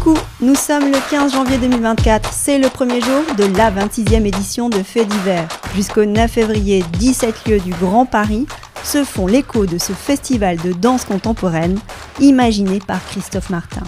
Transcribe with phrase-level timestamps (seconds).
[0.00, 4.68] Coucou, nous sommes le 15 janvier 2024, c'est le premier jour de la 26e édition
[4.68, 5.48] de Faits d'hiver.
[5.74, 8.46] Jusqu'au 9 février, 17 lieux du Grand Paris
[8.84, 11.78] se font l'écho de ce festival de danse contemporaine
[12.20, 13.82] imaginé par Christophe Martin.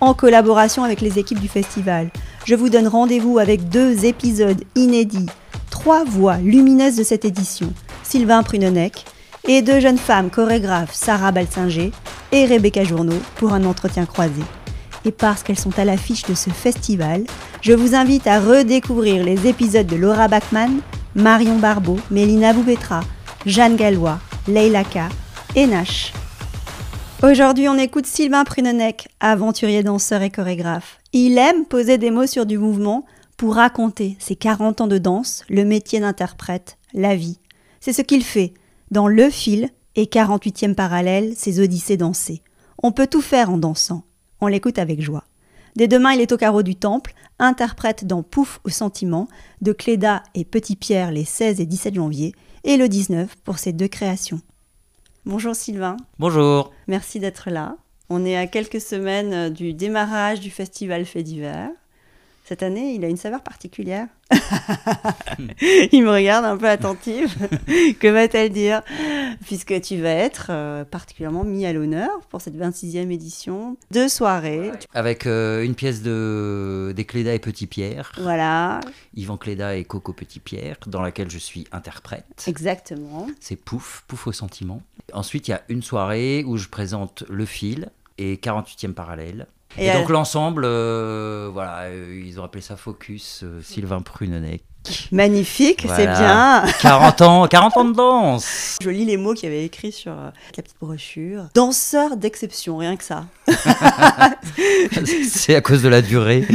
[0.00, 2.10] En collaboration avec les équipes du festival,
[2.44, 5.30] je vous donne rendez-vous avec deux épisodes inédits,
[5.70, 9.04] trois voix lumineuses de cette édition, Sylvain Prunonec
[9.46, 11.92] et deux jeunes femmes chorégraphes, Sarah Balsinger
[12.32, 14.42] et Rebecca Journeau, pour un entretien croisé.
[15.04, 17.24] Et parce qu'elles sont à l'affiche de ce festival,
[17.60, 20.80] je vous invite à redécouvrir les épisodes de Laura Bachmann,
[21.14, 23.02] Marion Barbeau, Mélina Boubetra,
[23.46, 24.98] Jeanne Gallois, Leila K
[25.54, 26.12] et Nash.
[27.22, 30.98] Aujourd'hui, on écoute Sylvain Prunonec, aventurier danseur et chorégraphe.
[31.12, 35.44] Il aime poser des mots sur du mouvement pour raconter ses 40 ans de danse,
[35.48, 37.38] le métier d'interprète, la vie.
[37.80, 38.54] C'est ce qu'il fait
[38.90, 42.42] dans Le Fil et 48e parallèle, ses odyssées dansées.
[42.82, 44.02] On peut tout faire en dansant.
[44.44, 45.24] On l'écoute avec joie.
[45.74, 49.26] Dès demain, il est au carreau du temple, interprète dans Pouf au sentiment,
[49.62, 53.72] de Cléda et Petit Pierre les 16 et 17 janvier, et le 19 pour ces
[53.72, 54.42] deux créations.
[55.24, 55.96] Bonjour Sylvain.
[56.18, 56.72] Bonjour.
[56.88, 57.78] Merci d'être là.
[58.10, 61.70] On est à quelques semaines du démarrage du festival Fait d'hiver.
[62.46, 64.06] Cette année, il a une saveur particulière.
[65.92, 67.38] il me regarde un peu attentif.
[67.98, 68.82] que va-t-elle dire?
[69.46, 73.78] Puisque tu vas être euh, particulièrement mis à l'honneur pour cette 26e édition.
[73.92, 74.72] Deux soirées.
[74.92, 78.12] Avec euh, une pièce de des Cléda et Petit Pierre.
[78.20, 78.80] Voilà.
[79.14, 82.26] Yvan Cléda et Coco Petit Pierre, dans laquelle je suis interprète.
[82.46, 83.26] Exactement.
[83.40, 84.82] C'est Pouf, Pouf au sentiment.
[85.14, 87.88] Ensuite, il y a une soirée où je présente Le Fil
[88.18, 89.46] et 48e parallèle.
[89.78, 94.62] Et, donc l'ensemble, euh, voilà, euh, ils ont appelé ça Focus, euh, Sylvain Prunenec.
[95.12, 96.62] Magnifique, c'est bien.
[96.80, 98.76] 40 ans, 40 ans de danse.
[98.82, 101.46] Je lis les mots qu'il y avait écrits sur la petite brochure.
[101.54, 103.24] Danseur d'exception, rien que ça.
[105.26, 106.46] c'est à cause de la durée.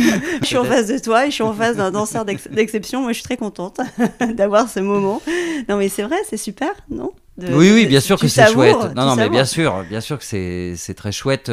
[0.41, 3.01] je suis en face de toi et je suis en face d'un danseur d'exception.
[3.01, 3.79] Moi, je suis très contente
[4.35, 5.23] d'avoir ce moment.
[5.67, 7.11] Non, mais c'est vrai, c'est super, non?
[7.39, 8.77] Oui, oui, bien sûr que c'est chouette.
[8.95, 11.49] Non, non, mais bien sûr, bien sûr que c'est très chouette.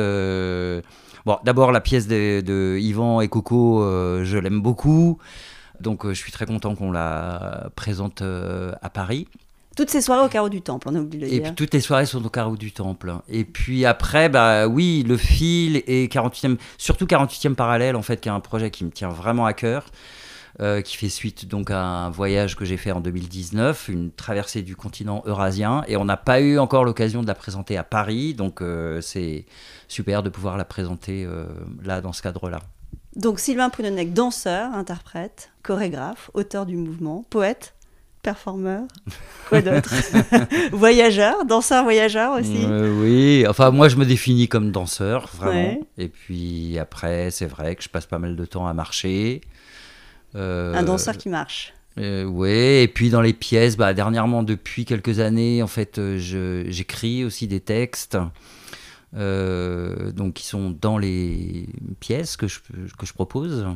[1.26, 5.18] Bon, d'abord, la pièce de, Yvan et Coco, euh, je l'aime beaucoup.
[5.80, 9.26] Donc, euh, je suis très content qu'on la présente euh, à Paris.
[9.76, 11.50] Toutes ces soirées au carreau du Temple, on a oublié de le et dire.
[11.50, 13.12] Et toutes les soirées sont au carreau du Temple.
[13.28, 18.28] Et puis après, bah oui, le fil et 48e, surtout 48e parallèle, en fait, qui
[18.28, 19.86] est un projet qui me tient vraiment à cœur.
[20.58, 24.62] Euh, qui fait suite donc à un voyage que j'ai fait en 2019, une traversée
[24.62, 28.32] du continent eurasien, et on n'a pas eu encore l'occasion de la présenter à Paris,
[28.32, 29.44] donc euh, c'est
[29.86, 31.44] super de pouvoir la présenter euh,
[31.84, 32.60] là dans ce cadre-là.
[33.16, 37.74] Donc Sylvain Pounonec, danseur, interprète, chorégraphe, auteur du mouvement, poète,
[38.22, 38.84] performeur,
[39.50, 39.92] quoi d'autre?
[40.72, 42.64] Voyageur, danseur voyageur aussi?
[42.64, 45.80] Oui, enfin moi je me définis comme danseur, vraiment.
[45.98, 49.42] Et puis après, c'est vrai que je passe pas mal de temps à marcher.
[50.36, 51.72] Euh, un danseur qui marche.
[51.98, 56.18] Euh, oui, et puis dans les pièces, bah, dernièrement, depuis quelques années, en fait, euh,
[56.68, 58.18] j'écris aussi des textes.
[59.12, 61.68] donc qui sont dans les
[62.00, 62.60] pièces que je,
[62.98, 63.66] que je propose.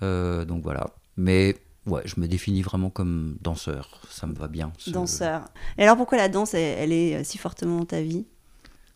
[0.00, 0.86] donc voilà.
[1.16, 1.56] Mais
[1.86, 4.00] ouais, je me définis vraiment comme danseur.
[4.08, 4.72] Ça me va bien.
[4.86, 5.42] Danseur.
[5.76, 8.24] Et alors pourquoi la danse, elle est si fortement dans ta vie?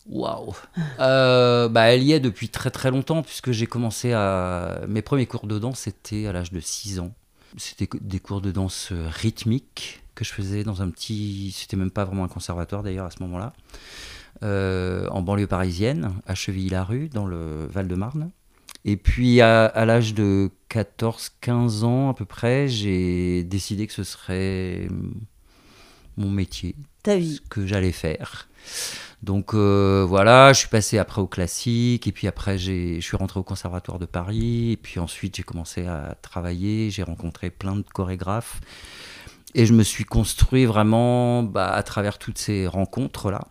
[0.08, 0.54] Waouh
[1.00, 4.80] euh, bah, Elle y est depuis très très longtemps, puisque j'ai commencé à.
[4.88, 7.12] Mes premiers cours de danse, c'était à l'âge de 6 ans.
[7.56, 11.54] C'était des cours de danse rythmique que je faisais dans un petit.
[11.56, 13.52] C'était même pas vraiment un conservatoire d'ailleurs à ce moment-là.
[14.44, 18.30] Euh, en banlieue parisienne, à Chevilly-la-Rue, dans le Val-de-Marne.
[18.84, 24.88] Et puis à, l'âge de 14-15 ans à peu près, j'ai décidé que ce serait
[26.16, 26.76] mon métier.
[27.02, 27.36] Ta vie.
[27.36, 28.48] Ce que j'allais faire.
[29.23, 33.41] Donc euh, voilà, je suis passé après au classique, et puis après je suis rentré
[33.41, 37.83] au Conservatoire de Paris, et puis ensuite j'ai commencé à travailler, j'ai rencontré plein de
[37.83, 38.61] chorégraphes,
[39.55, 43.49] et je me suis construit vraiment bah, à travers toutes ces rencontres-là.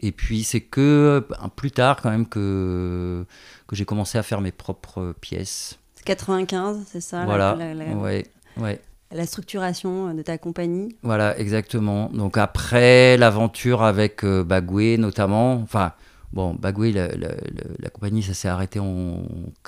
[0.00, 1.24] Et puis c'est que
[1.54, 3.24] plus tard quand même que,
[3.68, 5.78] que j'ai commencé à faire mes propres pièces.
[6.04, 8.26] 95, c'est ça Voilà, ouais,
[8.58, 8.80] ouais
[9.14, 10.96] la structuration de ta compagnie.
[11.02, 12.10] Voilà, exactement.
[12.12, 15.92] Donc après l'aventure avec euh, Bagoué notamment, enfin
[16.32, 19.22] bon, Bagoué, la, compagnie, ça s'est arrêté en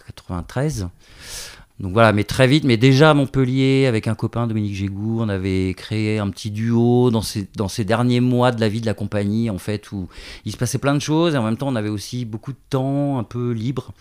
[0.06, 0.88] 93.
[1.78, 5.28] Donc voilà, mais très vite, mais déjà à Montpellier, avec un copain, Dominique Gégou, on
[5.28, 8.86] avait créé un petit duo dans ces, dans ces derniers mois de la vie de
[8.86, 10.08] la compagnie, en fait, où
[10.46, 12.58] il se passait plein de choses, et en même temps, on avait aussi beaucoup de
[12.70, 13.92] temps un peu libre.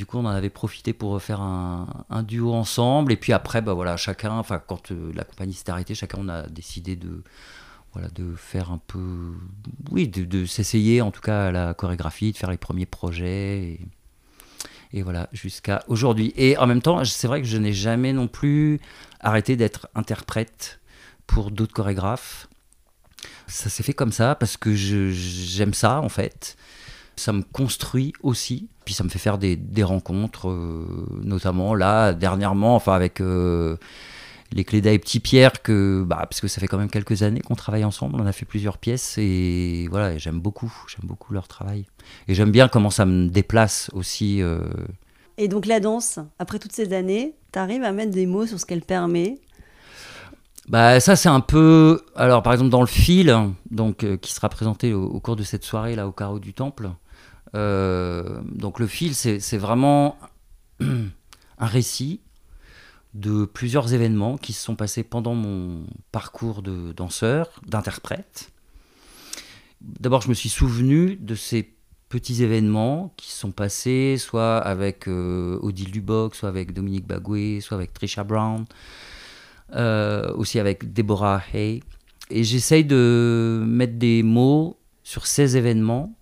[0.00, 3.12] Du coup, on en avait profité pour faire un, duo ensemble.
[3.12, 6.44] Et puis après, bah voilà, chacun, quand euh, la compagnie s'est arrêtée, chacun on a
[6.46, 7.22] décidé de,
[8.34, 9.34] faire un peu,
[9.90, 13.78] oui, de, s'essayer en tout cas à la chorégraphie, de faire les premiers projets.
[14.94, 16.32] Et voilà, jusqu'à aujourd'hui.
[16.34, 18.80] Et en même temps, c'est vrai que je n'ai jamais non plus
[19.20, 20.80] arrêté d'être interprète
[21.26, 22.48] pour d'autres chorégraphes.
[23.48, 26.56] Ça s'est fait comme ça parce que j'aime ça en fait.
[27.16, 32.74] Ça me construit aussi, puis ça me fait faire des, rencontres, euh, notamment là, dernièrement,
[32.74, 33.76] enfin avec euh,
[34.52, 37.40] les Cléda et Petit Pierre, que, bah, parce que ça fait quand même quelques années
[37.40, 41.46] qu'on travaille ensemble, on a fait plusieurs pièces, et voilà, j'aime beaucoup, j'aime beaucoup leur
[41.46, 41.84] travail.
[42.26, 44.42] Et j'aime bien comment ça me déplace aussi.
[44.42, 44.60] Euh.
[45.36, 48.58] Et donc la danse, après toutes ces années, tu arrives à mettre des mots sur
[48.58, 49.38] ce qu'elle permet
[50.68, 52.04] bah, ça, c'est un peu.
[52.14, 53.36] Alors, par exemple, dans le fil,
[53.70, 56.90] donc, euh, qui sera présenté au, cours de cette soirée, là, au carreau du Temple.
[57.54, 60.18] Euh, donc, le fil, c'est vraiment
[60.80, 62.20] un récit
[63.14, 68.52] de plusieurs événements qui se sont passés pendant mon parcours de danseur, d'interprète.
[69.80, 71.74] D'abord, je me suis souvenu de ces
[72.08, 77.76] petits événements qui sont passés, soit avec euh, Odile Duboc, soit avec Dominique Bagoué, soit
[77.76, 78.64] avec Trisha Brown,
[79.74, 81.82] euh, aussi avec Deborah Hay.
[82.30, 86.14] Et j'essaye de mettre des mots sur ces événements.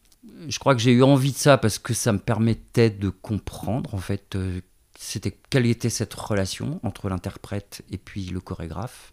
[0.48, 3.94] Je crois que j'ai eu envie de ça parce que ça me permettait de comprendre
[3.94, 4.60] en fait euh,
[4.98, 9.12] c'était quelle était cette relation entre l'interprète et puis le chorégraphe.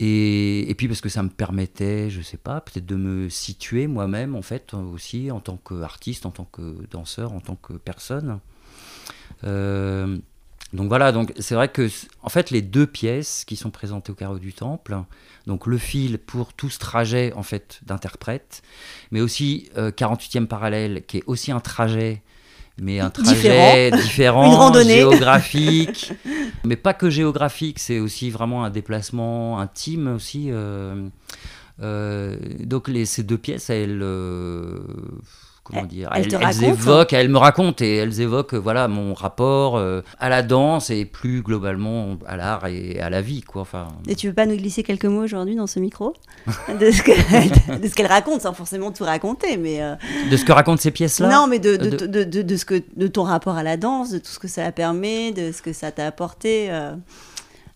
[0.00, 3.88] Et, et, puis parce que ça me permettait, je sais pas, peut-être de me situer
[3.88, 8.38] moi-même en fait aussi en tant qu'artiste, en tant que danseur, en tant que personne.
[9.44, 10.18] Euh,
[10.72, 11.88] donc voilà, donc c'est vrai que
[12.22, 14.98] en fait les deux pièces qui sont présentées au carreau du temple,
[15.46, 18.62] donc le fil pour tout ce trajet en fait d'interprète,
[19.10, 22.22] mais aussi 48e euh, parallèle qui est aussi un trajet
[22.80, 26.12] mais un trajet différent, géographique,
[26.64, 30.46] mais pas que géographique, c'est aussi vraiment un déplacement intime aussi.
[30.50, 31.08] Euh,
[31.80, 34.78] euh, donc les, ces deux pièces, elles, euh,
[35.68, 40.28] comment dire, elles, évoquent, elles me racontent et elles évoquent voilà mon rapport euh, à
[40.28, 43.62] la danse et plus globalement à l'art et à la vie quoi.
[43.62, 43.88] Enfin.
[44.06, 46.14] Et tu veux pas nous glisser quelques mots aujourd'hui dans ce micro
[46.80, 49.94] de ce qu'elle qu raconte, sans forcément tout raconter, mais euh,
[50.30, 51.28] de ce que racontent ces pièces là.
[51.28, 54.10] Non, mais de de, de, de, de, ce que de ton rapport à la danse,
[54.10, 56.68] de tout ce que ça permet, de ce que ça t'a apporté.
[56.70, 56.94] Euh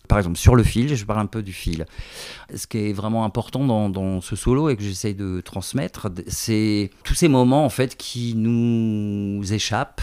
[0.07, 1.85] par exemple sur le fil, je parle un peu du fil.
[2.53, 7.15] Ce qui est vraiment important dans, ce solo et que j'essaye de transmettre, c'est tous
[7.15, 10.01] ces moments en fait qui nous échappent,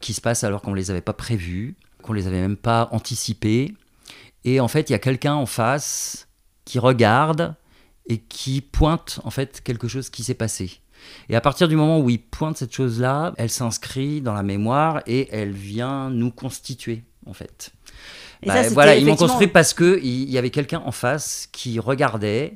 [0.00, 2.88] qui se passent alors qu'on ne les avait pas prévus, qu'on les avait même pas
[2.92, 3.74] anticipés.
[4.44, 6.28] Et en fait, il y a quelqu'un en face
[6.64, 7.54] qui regarde
[8.06, 10.80] et qui pointe en fait quelque chose qui s'est passé.
[11.28, 15.02] Et à partir du moment où il pointe cette chose-là, elle s'inscrit dans la mémoire
[15.06, 17.72] et elle vient nous constituer en fait.
[18.46, 22.54] Bah, voilà, ils m'ont construit parce que il y avait quelqu'un en face qui regardait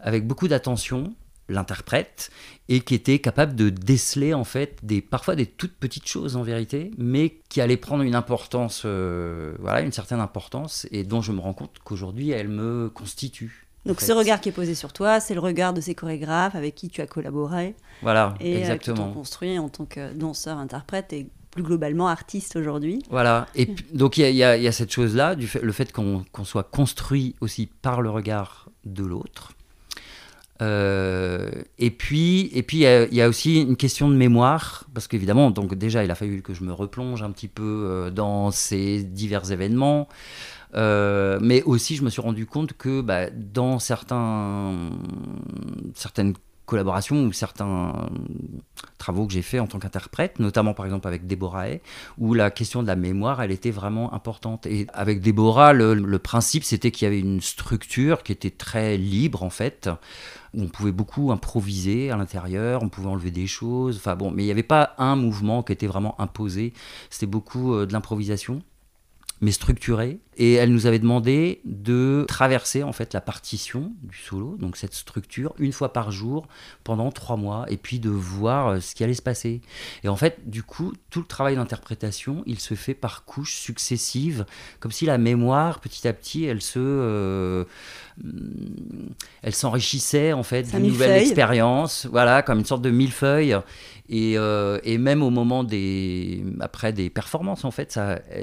[0.00, 1.14] avec beaucoup d'attention
[1.48, 2.30] l'interprète
[2.68, 6.42] et qui était capable de déceler en fait des parfois des toutes petites choses en
[6.42, 11.32] vérité mais qui allaient prendre une importance euh, voilà une certaine importance et dont je
[11.32, 15.20] me rends compte qu'aujourd'hui elle me constitue donc ce regard qui est posé sur toi
[15.20, 19.08] c'est le regard de ces chorégraphes avec qui tu as collaboré voilà et exactement euh,
[19.08, 23.02] qui construit en tant que danseur interprète et plus globalement artiste aujourd'hui.
[23.10, 28.02] Voilà, et donc il y, a cette chose-là, le fait qu'on soit construit aussi par
[28.02, 29.52] le regard de l'autre.
[30.62, 35.50] Euh, et puis, et puis il y, a aussi une question de mémoire, parce qu'évidemment,
[35.50, 39.02] donc déjà, il a fallu que je me replonge un petit peu euh, dans ces
[39.02, 40.08] divers événements.
[40.74, 44.74] Euh, mais aussi, je me suis rendu compte que bah, dans certains,
[45.94, 46.34] certaines
[46.66, 48.08] collaborations ou certains
[48.98, 51.80] travaux que j'ai fait en tant qu'interprète, notamment par exemple avec Déborah Hay,
[52.18, 54.66] où la question de la mémoire, elle était vraiment importante.
[54.66, 59.42] Et avec Déborah, le, principe, c'était qu'il y avait une structure qui était très libre
[59.42, 59.88] en fait,
[60.54, 64.42] où on pouvait beaucoup improviser à l'intérieur, on pouvait enlever des choses, enfin bon, mais
[64.42, 66.72] il n'y avait pas un mouvement qui était vraiment imposé,
[67.10, 68.62] c'était beaucoup euh, de l'improvisation
[69.40, 70.18] mais structurée.
[70.38, 74.92] Et elle nous avait demandé de traverser en fait la partition du solo, donc cette
[74.92, 76.46] structure, une fois par jour
[76.84, 79.62] pendant trois mois, et puis de voir euh, ce qui allait se passer.
[80.04, 84.44] Et en fait, du coup, tout le travail d'interprétation, il se fait par couches successives,
[84.78, 87.64] comme si la mémoire, petit à petit, elle se, euh,
[89.42, 93.56] elle s'enrichissait en fait d'une nouvelle expérience, voilà, comme une sorte de millefeuille.
[94.08, 97.98] Et, euh, et, même au moment des après des performances en fait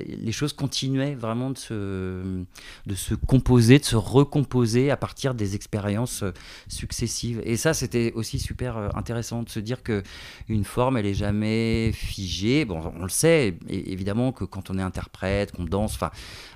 [0.08, 6.24] les choses continuaient vraiment de se composer de se recomposer à partir des expériences
[6.68, 7.42] successives.
[7.44, 10.04] Et ça c'était aussi super euh, intéressant de se dire que
[10.48, 12.66] une forme elle est jamais figée.
[12.66, 15.98] Bon on le sait évidemment que quand on est interprète qu'on danse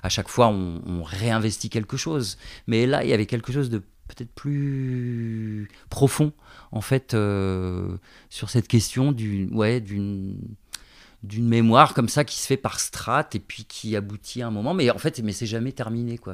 [0.04, 2.38] à chaque fois on, réinvestit quelque chose.
[2.68, 6.32] Mais là il y avait quelque chose de peut-être plus profond
[6.72, 7.98] en fait euh,
[8.30, 10.38] sur cette question d'une
[11.24, 14.74] mémoire comme ça qui se fait par strat et puis qui aboutit à un moment.
[14.74, 16.34] Mais en fait, mais c'est jamais terminé quoi.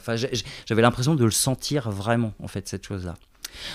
[0.65, 3.15] J'avais l'impression de le sentir vraiment en fait cette chose-là.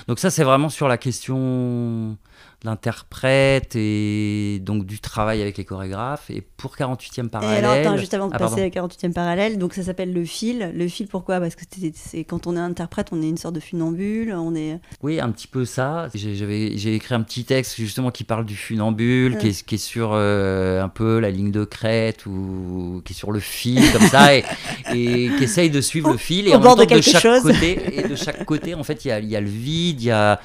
[0.07, 2.17] Donc ça, c'est vraiment sur la question
[2.65, 6.31] l'interprète et donc du travail avec les chorégraphes.
[6.31, 7.63] Et pour 48e parallèle.
[7.63, 10.25] Et alors, attends, juste avant de ah, passer à 48e parallèle, donc ça s'appelle le
[10.25, 10.73] fil.
[10.75, 11.39] Le fil, pourquoi?
[11.41, 11.63] Parce que
[11.95, 14.35] c'est quand on est interprète, on est une sorte de funambule.
[14.35, 14.81] On est...
[15.03, 16.09] Oui, un petit peu ça.
[16.15, 20.11] J'ai écrit un petit texte justement qui parle du funambule, qui, est, qui, est, sur
[20.13, 24.35] euh, un peu la ligne de crête ou qui est sur le fil comme ça
[24.35, 24.45] et,
[24.93, 26.49] et qui essaye de suivre le fil.
[26.49, 29.21] Et en bord de, chaque côté, et de chaque côté, en fait, il y a,
[29.21, 30.41] y a le vide, il y a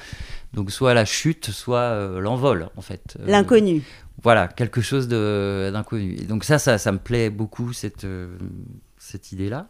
[0.54, 3.16] donc soit la chute, soit euh, l'envol, en fait.
[3.20, 3.82] Euh, L'inconnu.
[4.22, 6.14] Voilà, quelque chose d'inconnu.
[6.14, 8.38] Et donc ça, ça, ça, me plaît beaucoup, cette, euh,
[8.96, 9.66] cette idée-là.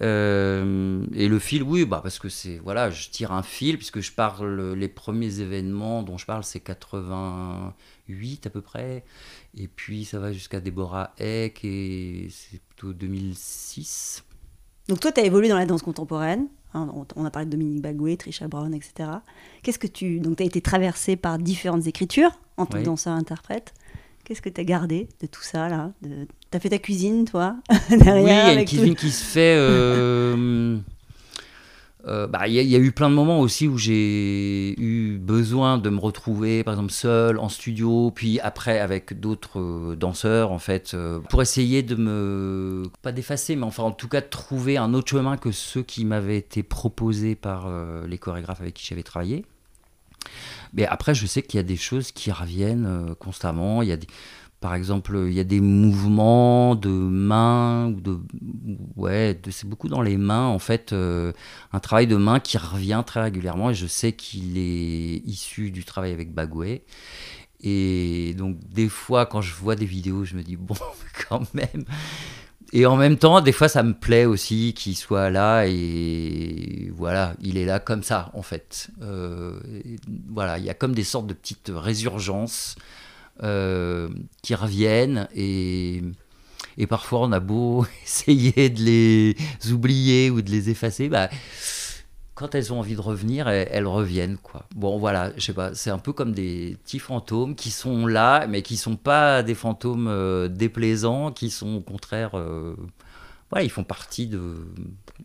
[0.00, 4.10] et le fil, oui, bah, parce que c'est, voilà, je tire un fil, puisque je
[4.10, 9.04] parle, les premiers événements dont je parle, c'est 88 à peu près.
[9.56, 14.24] Et puis ça va jusqu'à Déborah Eck, et c'est plutôt 2006.
[14.88, 16.48] Donc toi, tu as évolué dans la danse contemporaine.
[16.76, 19.08] Hein, on a parlé de Dominique Bagoué, Trisha Brown, etc.
[19.62, 20.20] Qu'est-ce que tu.
[20.20, 23.72] Donc, tu as été traversé par différentes écritures en tant que danseur-interprète.
[24.24, 25.92] Qu'est-ce que tu as gardé de tout ça, là?
[26.02, 26.26] De...
[26.50, 27.56] Tu as fait ta cuisine, toi
[27.90, 29.56] derrière, Oui, il y a une cuisine qui se fait.
[29.56, 30.78] Euh,
[32.08, 35.90] Euh, bah, il y, a eu plein de moments aussi où j'ai eu besoin de
[35.90, 40.92] me retrouver, par exemple, seul en studio, puis après avec d'autres euh, danseurs, en fait,
[40.94, 44.94] euh, pour essayer de me, pas d'effacer, mais enfin, en tout cas, de trouver un
[44.94, 47.68] autre chemin que ceux qui m'avaient été proposés par
[48.06, 49.44] les chorégraphes avec qui j'avais travaillé.
[50.72, 53.82] Mais après, je sais qu'il y a des choses qui reviennent constamment.
[53.82, 54.06] Il y a des
[54.66, 57.94] par exemple, il y a des mouvements de mains,
[58.96, 61.32] ouais, c'est beaucoup dans les mains en fait, euh,
[61.72, 65.84] un travail de main qui revient très régulièrement et je sais qu'il est issu du
[65.84, 66.82] travail avec Bagoué.
[67.60, 70.74] Et donc des fois quand je vois des vidéos, je me dis bon
[71.28, 71.84] quand même.
[72.72, 77.34] Et en même temps, des fois ça me plaît aussi qu'il soit là et voilà,
[77.40, 78.88] il est là comme ça en fait.
[79.00, 79.60] Euh,
[80.28, 82.74] voilà, il y a comme des sortes de petites résurgences.
[83.42, 84.08] Euh,
[84.40, 86.02] qui reviennent et,
[86.78, 89.36] et parfois on a beau essayer de les
[89.70, 91.28] oublier ou de les effacer, bah,
[92.34, 94.64] quand elles ont envie de revenir, elles, reviennent quoi.
[94.74, 98.46] Bon voilà, je sais pas, c'est un peu comme des petits fantômes qui sont là,
[98.46, 102.74] mais qui sont pas des fantômes euh, déplaisants, qui sont au contraire, euh,
[103.50, 104.66] voilà, ils font partie de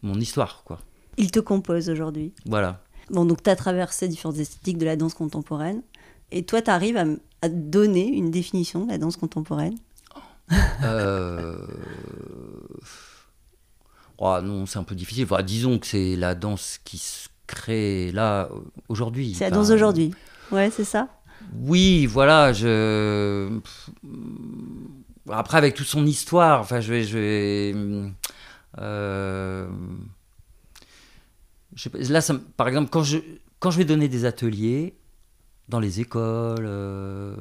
[0.02, 0.80] mon histoire quoi.
[1.18, 2.34] Ils te composent aujourd'hui.
[2.46, 2.82] Voilà.
[3.10, 5.82] Bon donc tu as traversé différentes esthétiques de la danse contemporaine.
[6.32, 9.76] Et toi, tu arrives à, donner une définition de la danse contemporaine?
[10.84, 11.56] Euh...
[14.18, 15.26] oh, Non, c'est un peu difficile.
[15.44, 18.50] disons que c'est la danse qui se crée là,
[18.90, 19.34] aujourd'hui.
[19.34, 20.14] C'est la danse d'aujourd'hui.
[20.52, 21.08] Ouais, c'est ça
[21.54, 22.54] Oui, voilà.
[22.54, 23.60] Je...
[25.30, 27.04] Après, avec toute son histoire, enfin, je vais.
[27.04, 27.76] Je vais
[28.80, 29.68] euh...
[31.76, 33.20] je là, ça, par exemple, quand je,
[33.60, 34.96] quand je vais donner des ateliers,
[35.72, 37.34] dans les écoles, euh,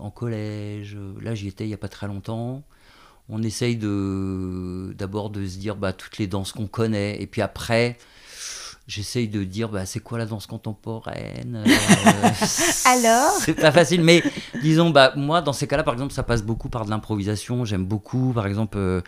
[0.00, 0.98] en collège.
[1.22, 2.62] Là, j'y étais il n'y a pas très longtemps.
[3.28, 7.22] On essaye de d'abord de se dire bah, toutes les danses qu'on connaît.
[7.22, 7.96] Et puis après,
[8.88, 12.28] j'essaye de dire bah, c'est quoi la danse contemporaine euh,
[12.84, 13.38] Alors?
[13.40, 14.22] C'est pas facile, mais
[14.62, 17.64] disons, bah, moi, dans ces cas-là, par exemple, ça passe beaucoup par de l'improvisation.
[17.64, 18.78] J'aime beaucoup, par exemple.
[18.78, 19.00] Euh,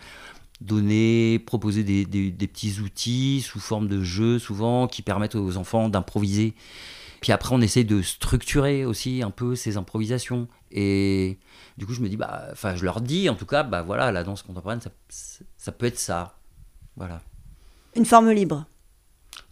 [0.61, 5.87] donner, proposer des, des, petits outils sous forme de jeux souvent qui permettent aux enfants
[5.87, 6.53] d'improviser
[7.21, 10.47] puis après, on essaie de structurer aussi un peu ces improvisations.
[10.71, 11.37] Et
[11.77, 14.11] du coup, je me dis, bah, enfin, je leur dis, en tout cas, bah voilà,
[14.11, 14.91] la danse contemporaine, ça,
[15.57, 16.37] ça peut être ça.
[16.95, 17.21] Voilà.
[17.95, 18.65] Une forme libre.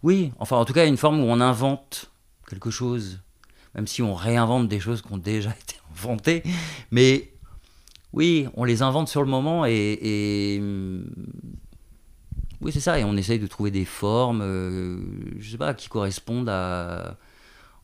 [0.02, 2.10] Oui, enfin, en tout cas, une forme où on invente
[2.48, 3.20] quelque chose,
[3.74, 6.42] même si on réinvente des choses qui ont déjà été inventées.
[6.90, 7.32] Mais
[8.12, 10.62] oui, on les invente sur le moment et, et
[12.60, 12.98] oui, c'est ça.
[12.98, 15.00] Et on essaye de trouver des formes, euh,
[15.38, 17.16] je sais pas, qui correspondent à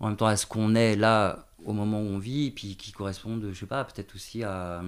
[0.05, 2.77] en même temps à ce qu'on est là au moment où on vit, et puis
[2.77, 4.83] qui correspondent, je sais pas, peut-être aussi à,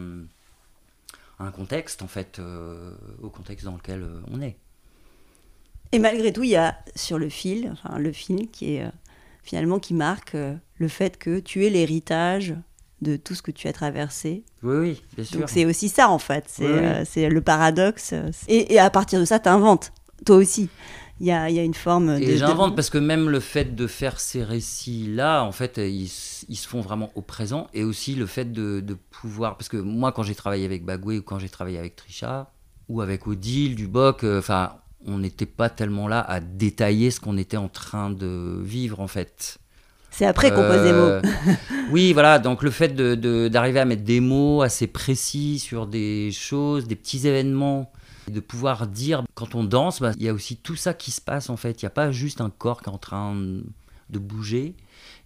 [1.38, 2.92] un contexte, en fait, euh,
[3.22, 4.56] au contexte dans lequel euh, on est.
[5.92, 8.90] Et malgré tout, il y a sur le fil, enfin le film qui est euh,
[9.42, 10.36] finalement qui marque
[10.76, 12.54] le fait que tu es l'héritage
[13.00, 14.44] de tout ce que tu as traversé.
[14.62, 15.40] Oui, oui, bien sûr.
[15.40, 18.14] Donc c'est aussi ça en fait, c'est le paradoxe.
[18.48, 19.92] Et, et, à partir de ça, tu inventes,
[20.24, 20.68] toi aussi
[21.20, 22.10] il y a, y a, une forme.
[22.10, 26.10] Et j'invente parce que même le fait de faire ces récits-là, en fait, ils,
[26.48, 27.68] ils, se font vraiment au présent.
[27.72, 29.56] Et aussi le fait de, de pouvoir.
[29.56, 32.50] Parce que moi, quand j'ai travaillé avec Bagoué ou quand j'ai travaillé avec Trisha
[32.88, 34.42] ou avec Odile, Duboc, euh,
[35.06, 39.08] on n'était pas tellement là à détailler ce qu'on était en train de vivre, en
[39.08, 39.58] fait.
[40.10, 40.98] C'est après qu'on pose des mots.
[40.98, 41.22] Euh,
[41.90, 42.38] oui, voilà.
[42.38, 46.86] Donc le fait d'arriver de, d'arriver à mettre des mots assez précis sur des choses,
[46.86, 47.92] des petits événements,
[48.30, 51.20] de pouvoir dire quand on danse, bah, il y a aussi tout ça qui se
[51.20, 51.82] passe en fait.
[51.82, 54.74] Il n'y a pas juste un corps qui est en train de bouger.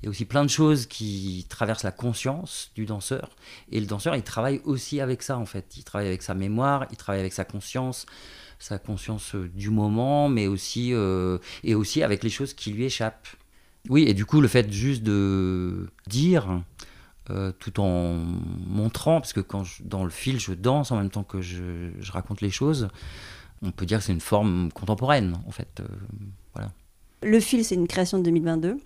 [0.00, 3.30] Il y a aussi plein de choses qui traversent la conscience du danseur.
[3.70, 5.76] Et le danseur, il travaille aussi avec ça en fait.
[5.76, 8.06] Il travaille avec sa mémoire, il travaille avec sa conscience
[8.60, 13.28] sa conscience du moment, mais aussi, euh, et aussi avec les choses qui lui échappent.
[13.88, 16.62] Oui, et du coup, le fait juste de dire,
[17.30, 18.14] euh, tout en
[18.66, 22.40] montrant, parce que quand dans le fil, je danse en même temps que je, raconte
[22.40, 22.88] les choses,
[23.62, 25.80] on peut dire que c'est une forme contemporaine, en fait.
[25.80, 25.86] Euh,
[26.54, 26.72] voilà.
[27.22, 28.78] Le fil, c'est une création de 2022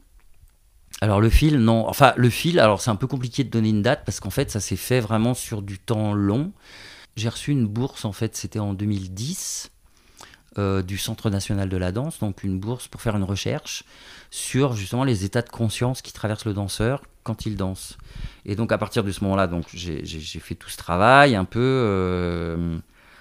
[1.01, 1.89] alors le fil, non.
[1.89, 4.53] Enfin, le fil, alors c'est un peu compliqué de donner une date parce qu'en fait,
[4.53, 6.53] ça s'est fait vraiment sur du temps long.
[7.17, 9.73] J'ai reçu une bourse, en fait, c'était en 2010.
[10.57, 13.83] Euh, du Centre national de la danse, donc une bourse pour faire une recherche
[14.31, 17.99] sur justement les états de conscience qui traversent le danseur quand il danse.
[18.47, 20.05] Et donc à partir de ce moment-là, donc j'ai
[20.41, 22.79] fait tout ce travail un peu euh,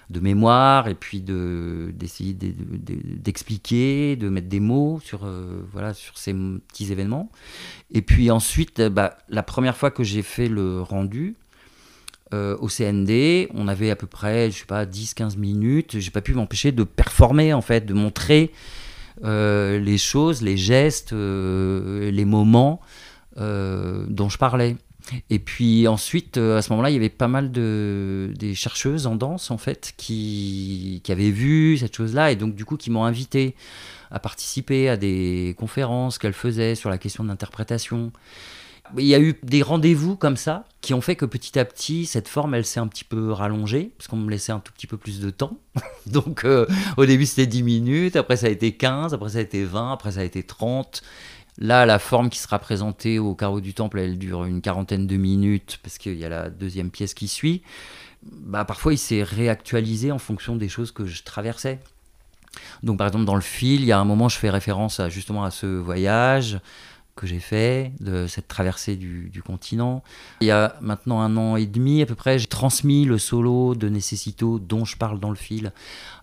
[0.09, 6.33] de mémoire et puis d'essayer d'expliquer, de, mettre des mots sur euh, voilà sur ces
[6.33, 7.31] petits événements.
[7.91, 11.35] Et puis ensuite, bah, la première fois que j'ai fait le rendu,
[12.33, 15.99] euh, au CND, on avait à peu près, je sais pas, 10-15 minutes.
[15.99, 18.51] J'ai pas pu m'empêcher de performer, en fait, de montrer
[19.23, 22.81] euh, les choses, les gestes, euh, les moments
[23.37, 24.75] dont je parlais.
[25.29, 29.15] Et puis ensuite, à ce moment-là, il y avait pas mal de des chercheuses en
[29.15, 33.03] danse, en fait, qui, qui avaient vu cette chose-là et donc du coup qui m'ont
[33.03, 33.55] invité
[34.11, 38.11] à participer à des conférences qu'elles faisaient sur la question de l'interprétation.
[38.97, 42.05] Il y a eu des rendez-vous comme ça qui ont fait que petit à petit,
[42.05, 44.87] cette forme, elle s'est un petit peu rallongée, parce qu'on me laissait un tout petit
[44.87, 45.57] peu plus de temps.
[46.05, 49.41] Donc euh, au début, c'était 10 minutes, après ça a été 15, après ça a
[49.41, 51.01] été 20, après ça a été 30.
[51.59, 55.17] Là, la forme qui sera présentée au carreau du temple, elle dure une quarantaine de
[55.17, 57.61] minutes, parce qu'il y a la deuxième pièce qui suit.
[58.23, 61.79] Bah, parfois, il s'est réactualisé en fonction des choses que je traversais.
[62.81, 65.09] Donc, par exemple, dans le fil, il y a un moment, je fais référence à,
[65.09, 66.59] justement à ce voyage,
[67.15, 70.03] que j'ai fait, de cette traversée du, continent.
[70.41, 73.75] Il y a maintenant un an et demi à peu près, j'ai transmis le solo
[73.75, 75.73] de Necessito dont je parle dans le fil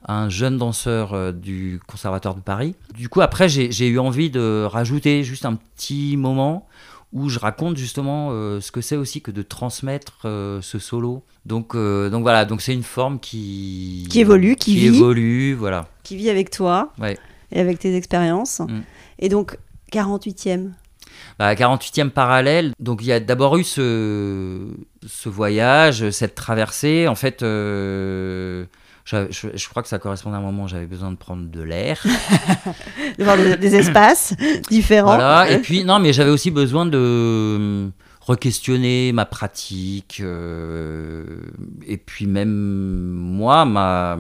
[0.05, 2.74] à un jeune danseur euh, du Conservatoire de Paris.
[2.94, 6.66] Du coup, après, j'ai eu envie de rajouter juste un petit moment
[7.12, 11.22] où je raconte justement euh, ce que c'est aussi que de transmettre euh, ce solo.
[11.46, 16.16] Donc, donc voilà, donc c'est une forme qui qui évolue, qui, vit, évolue, voilà, qui
[16.16, 17.18] vit avec toi ouais.
[17.50, 18.61] et avec tes expériences.
[18.61, 18.81] Mm.
[19.20, 19.57] Et donc
[19.90, 20.70] 48e
[21.38, 24.59] bah, 48e parallèle, donc il y a d'abord eu ce,
[25.06, 27.09] ce voyage, cette traversée.
[27.09, 28.66] En fait, euh,
[29.04, 32.02] je, crois que ça correspond à un moment où j'avais besoin de prendre de l'air.
[33.18, 34.35] de voir des espaces
[34.70, 35.16] différents.
[35.16, 37.88] Voilà, et puis, non, mais j'avais aussi besoin de euh,
[38.20, 41.40] re-questionner ma pratique, euh,
[41.87, 44.18] et puis même moi, ma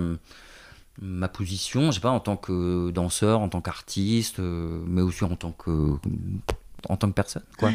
[1.02, 5.34] ma position, je sais pas, en tant que danseur, en tant qu'artiste, mais aussi en
[5.34, 5.96] tant que
[6.88, 7.42] en tant que personne.
[7.58, 7.70] Quoi.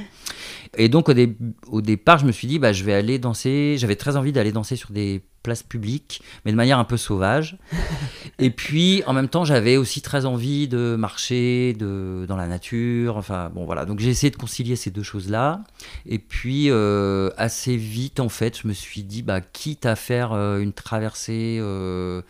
[0.77, 3.75] Et donc au, départ, je me suis dit, bah, je vais aller danser.
[3.77, 7.57] J'avais très envie d'aller danser sur des places publiques, mais de manière un peu sauvage.
[8.39, 13.15] Et puis en même temps, j'avais aussi très envie de marcher de, dans la nature.
[13.15, 15.61] Enfin bon voilà, donc j'ai essayé de concilier ces deux choses-là.
[16.07, 20.33] Et puis euh, assez vite, en fait, je me suis dit, bah, quitte à faire
[20.33, 22.23] euh, une traversée, euh,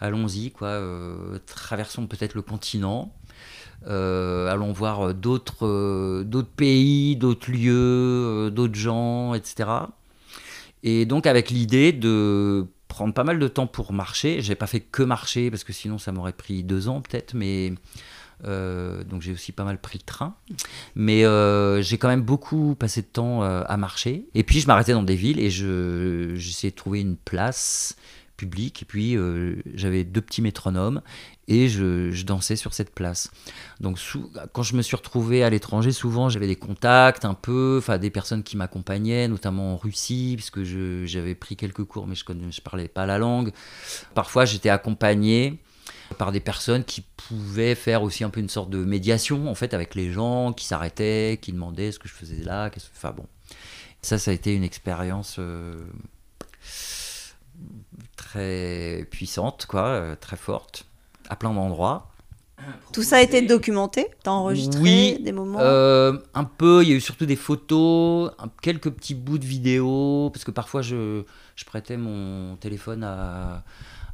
[0.00, 0.80] allons-y, quoi.
[1.46, 3.14] traversons peut-être le continent.
[3.88, 9.68] Euh, allons voir d'autres euh, d'autres pays, d'autres lieux, euh, d'autres gens, etc.
[10.82, 14.40] Et donc avec l'idée de prendre pas mal de temps pour marcher.
[14.40, 17.74] J'ai pas fait que marcher parce que sinon ça m'aurait pris deux ans peut-être, mais
[18.44, 20.34] donc j'ai aussi pas mal pris le train.
[20.94, 21.22] Mais
[21.82, 24.26] j'ai quand même beaucoup passé de temps à marcher.
[24.34, 27.96] Et puis je m'arrêtais dans des villes et j'essayais de trouver une place
[28.36, 28.82] publique.
[28.82, 29.16] Et puis
[29.74, 31.02] j'avais deux petits métronomes
[31.48, 33.30] et je, dansais sur cette place.
[33.80, 33.98] Donc
[34.52, 38.10] quand je me suis retrouvé à l'étranger, souvent j'avais des contacts un peu, enfin des
[38.10, 42.88] personnes qui m'accompagnaient, notamment en Russie, puisque j'avais pris quelques cours, mais je ne parlais
[42.88, 43.52] pas la langue.
[44.14, 45.60] Parfois j'étais accompagné
[46.18, 49.74] par des personnes qui pouvaient faire aussi un peu une sorte de médiation en fait
[49.74, 53.26] avec les gens qui s'arrêtaient, qui demandaient ce que je faisais là, enfin bon.
[54.02, 55.84] Ça, ça a été une expérience euh,
[58.16, 60.85] très puissante, quoi, euh, très forte
[61.28, 62.10] à plein d'endroits.
[62.92, 66.92] Tout ça a été documenté T'as enregistré oui, des moments euh, Un peu, il y
[66.92, 68.30] a eu surtout des photos,
[68.62, 71.22] quelques petits bouts de vidéos, parce que parfois je,
[71.54, 73.62] je prêtais mon téléphone à,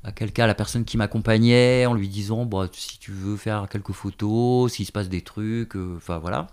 [0.04, 3.68] à quelqu'un, à la personne qui m'accompagnait, en lui disant bah, si tu veux faire
[3.70, 6.48] quelques photos, s'il se passe des trucs, euh, enfin voilà.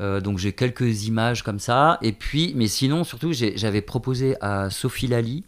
[0.00, 1.98] Euh, donc j'ai quelques images comme ça.
[2.02, 5.44] Et puis, mais sinon, surtout, j'avais proposé à Sophie Lally,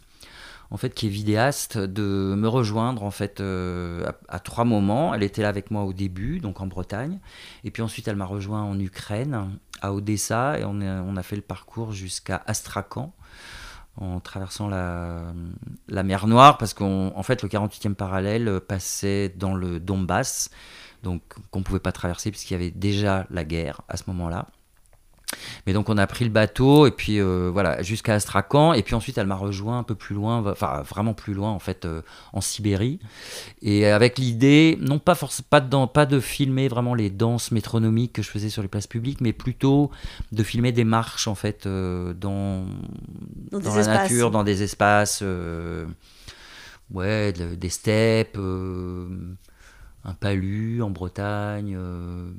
[0.71, 5.13] en fait, qui est vidéaste, de me rejoindre en fait euh, à, trois moments.
[5.13, 7.19] Elle était là avec moi au début, donc en Bretagne,
[7.65, 11.41] et puis ensuite elle m'a rejoint en Ukraine, à Odessa, et on a, fait le
[11.41, 13.13] parcours jusqu'à Astrakhan
[13.97, 15.33] en traversant la,
[15.89, 20.49] la mer Noire, parce qu'en fait le 48e parallèle passait dans le Donbass,
[21.03, 24.47] donc qu'on ne pouvait pas traverser puisqu'il y avait déjà la guerre à ce moment-là.
[25.65, 28.95] Mais donc on a pris le bateau et puis euh, voilà jusqu'à Astrakhan et puis
[28.95, 32.01] ensuite elle m'a rejoint un peu plus loin, enfin vraiment plus loin en fait euh,
[32.33, 32.99] en Sibérie.
[33.61, 38.13] Et avec l'idée non pas forcément pas de, pas de filmer vraiment les danses métronomiques
[38.13, 39.91] que je faisais sur les places publiques, mais plutôt
[40.31, 42.65] de filmer des marches en fait euh, dans
[43.51, 45.23] dans, la nature, dans des espaces
[46.91, 48.37] ouais des steppes
[50.03, 52.31] un palu en Bretagne, euh,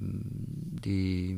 [0.82, 1.36] des,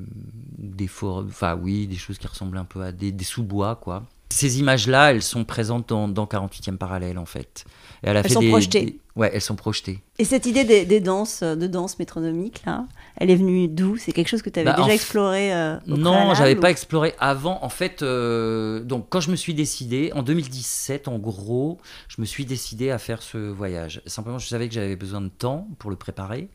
[0.59, 4.05] des forêts, enfin oui, des choses qui ressemblent un peu à des, des sous-bois, quoi.
[4.31, 7.65] Ces images-là, elles sont présentes dans, dans 48e parallèle, en fait.
[8.03, 8.99] elle a elles sont projetées.
[9.15, 10.03] Ouais, elles sont projetées.
[10.19, 13.97] Et cette idée des, danses, de danse métronomique, là, elle est venue d'où?
[13.97, 17.63] C'est quelque chose que tu avais bah, déjà exploré euh, Non, j'avais pas exploré avant.
[17.63, 22.27] En fait, euh, donc quand je me suis décidé, en 2017, en gros, je me
[22.27, 24.03] suis décidé à faire ce voyage.
[24.07, 26.49] Simplement, je savais que j'avais besoin de temps pour le préparer.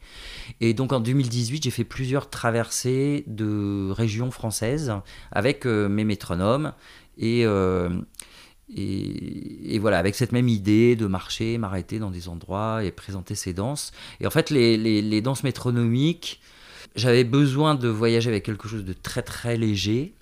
[0.60, 4.94] Et donc en 2018, j'ai fait plusieurs traversées de régions françaises
[5.32, 6.74] avec euh, mes métronomes.
[7.18, 7.46] Et,
[8.76, 13.54] et, voilà, avec cette même idée de marcher, m'arrêter dans des endroits et présenter ces
[13.54, 13.92] danses.
[14.20, 16.40] Et en fait, les, les, danses métronomiques,
[16.96, 20.14] j'avais besoin de voyager avec quelque chose de très très léger.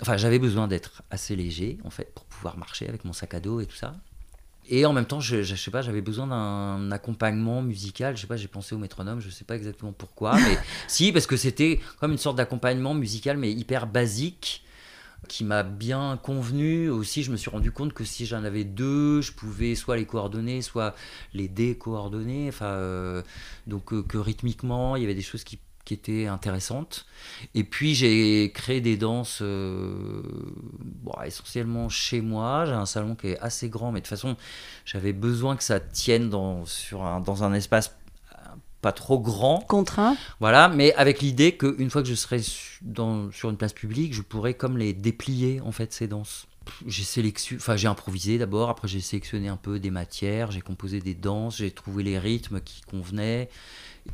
[0.00, 3.40] Enfin, j'avais besoin d'être assez léger, en fait, pour pouvoir marcher avec mon sac à
[3.40, 3.96] dos et tout ça.
[4.70, 8.16] Et en même temps, sais pas, j'avais besoin d'un accompagnement musical.
[8.16, 10.58] Je sais pas, j'ai pensé au métronome, je sais pas exactement pourquoi, mais
[10.88, 14.62] si, parce que c'était comme une sorte d'accompagnement musical, mais hyper basique
[15.26, 16.88] qui m'a bien convenu.
[16.90, 20.06] Aussi, je me suis rendu compte que si j'en avais deux, je pouvais soit les
[20.06, 20.94] coordonner, soit
[21.34, 22.48] les décoordonner.
[22.48, 23.22] Enfin, euh,
[23.66, 27.06] donc euh, que rythmiquement, il y avait des choses qui, qui étaient intéressantes.
[27.54, 30.22] Et puis j'ai créé des danses euh,
[31.24, 32.64] essentiellement chez moi.
[32.66, 34.36] J'ai un salon qui est assez grand, mais de toute façon,
[34.84, 37.97] j'avais besoin que ça tienne dans, sur un, dans un espace
[38.80, 39.60] pas trop grand.
[39.68, 40.16] Contraint.
[40.40, 42.40] Voilà, mais avec l'idée qu'une fois que je serai
[42.82, 46.46] dans, sur une place publique, je pourrais comme les déplier, en fait, ces danses.
[46.86, 51.00] J'ai sélectionné, enfin j'ai improvisé d'abord, après j'ai sélectionné un peu des matières, j'ai composé
[51.00, 53.48] des danses, j'ai trouvé les rythmes qui convenaient.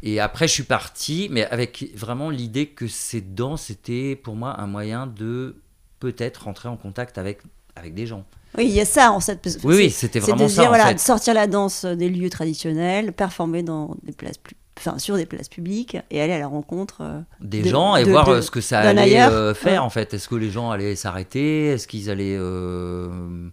[0.05, 4.61] Et après je suis parti, mais avec vraiment l'idée que ces danses étaient pour moi
[4.61, 5.57] un moyen de
[5.99, 7.41] peut-être rentrer en contact avec,
[7.75, 8.25] avec des gens.
[8.57, 9.59] Oui, il y a ça en fait.
[9.65, 10.69] Oui, oui c'était vraiment ça.
[10.69, 15.25] voilà, sortir la danse des lieux traditionnels, performer dans des places plus Enfin, sur des
[15.25, 18.61] places publiques et aller à la rencontre euh, des gens et voir euh, ce que
[18.61, 20.13] ça allait euh, faire en fait.
[20.15, 21.67] Est-ce que les gens allaient s'arrêter?
[21.67, 23.53] Est-ce qu'ils allaient me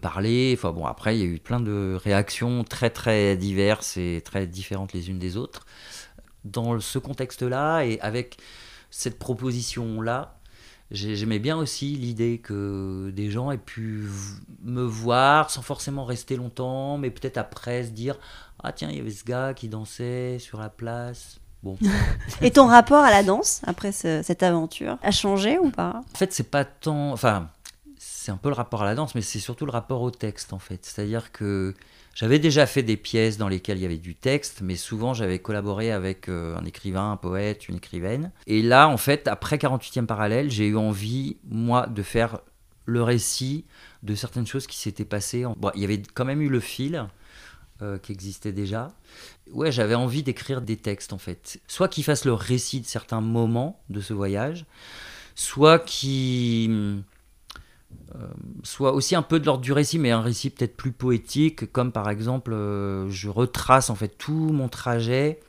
[0.00, 0.54] parler?
[0.56, 4.46] Enfin bon, après il y a eu plein de réactions très très diverses et très
[4.46, 5.66] différentes les unes des autres.
[6.44, 8.36] Dans ce contexte-là et avec
[8.90, 10.37] cette proposition-là,
[10.90, 14.08] J'aimais bien aussi l'idée que des gens aient pu
[14.62, 18.16] me voir sans forcément rester longtemps, mais peut-être après se dire
[18.62, 21.40] Ah, tiens, il y avait ce gars qui dansait sur la place.
[21.62, 21.76] Bon.
[22.40, 26.00] Et ton rapport à la danse après cette aventure a changé ou pas?
[26.14, 27.12] En fait, c'est pas tant.
[27.12, 27.48] Enfin,
[28.28, 30.52] c'est un peu le rapport à la danse, mais c'est surtout le rapport au texte
[30.52, 30.80] en fait.
[30.84, 31.74] C'est-à-dire que
[32.14, 35.38] j'avais déjà fait des pièces dans lesquelles il y avait du texte, mais souvent j'avais
[35.38, 38.30] collaboré avec euh, un écrivain, un poète, une écrivaine.
[38.46, 42.40] Et là, en fait, après 48e parallèle, j'ai eu envie, moi, de faire
[42.84, 43.64] le récit
[44.02, 45.46] de certaines choses qui s'étaient passées.
[45.74, 47.06] Il y avait quand même eu le fil.
[47.80, 48.90] Euh, qui existait déjà.
[49.52, 51.60] Ouais, j'avais envie d'écrire des textes en fait.
[51.68, 54.66] Soit qui fassent le récit de certains moments de ce voyage,
[55.36, 57.04] soit qui
[58.62, 61.92] soit aussi un peu de l'ordre du récit, mais un récit peut-être plus poétique, comme
[61.92, 65.40] par exemple, euh, je retrace en fait tout mon trajet,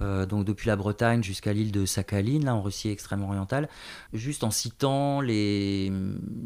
[0.00, 3.68] euh, donc depuis la Bretagne jusqu'à l'île de Sakhaline, là en Russie extrême orientale,
[4.12, 5.92] juste en citant les,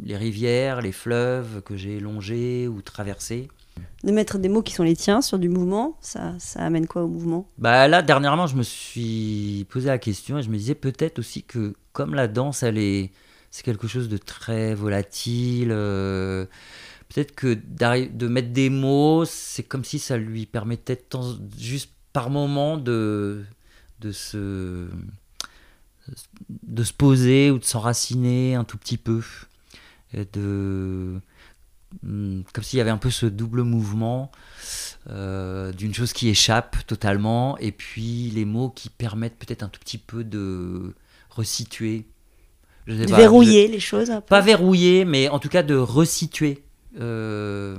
[0.05, 3.49] les rivières, les fleuves que j'ai longés ou traversés.
[4.05, 7.03] De mettre des mots qui sont les tiens sur du mouvement, ça, ça amène quoi
[7.05, 7.49] au mouvement?
[7.57, 11.43] Bah là, dernièrement, je me suis posé la question et je me disais peut-être aussi
[11.43, 13.13] que comme la danse, elle est
[13.53, 15.69] c'est quelque chose de très volatile.
[15.71, 16.47] Euh,
[17.09, 21.05] peut-être que de mettre des mots, c'est comme si ça lui permettait
[21.59, 23.45] juste par moment de,
[24.01, 24.89] de, se,
[26.49, 29.23] de se poser ou de s'enraciner un tout petit peu.
[30.15, 31.21] Et de,
[32.03, 34.33] hmm, comme s'il y avait un peu ce double mouvement
[35.11, 39.81] euh, d'une chose qui échappe totalement, et puis les mots qui permettent peut-être un tout
[39.81, 40.95] petit peu de
[41.29, 42.07] resituer.
[42.87, 44.27] Je de verrouiller les choses un peu.
[44.29, 46.65] Pas verrouiller, mais en tout cas de resituer.
[47.01, 47.77] Euh,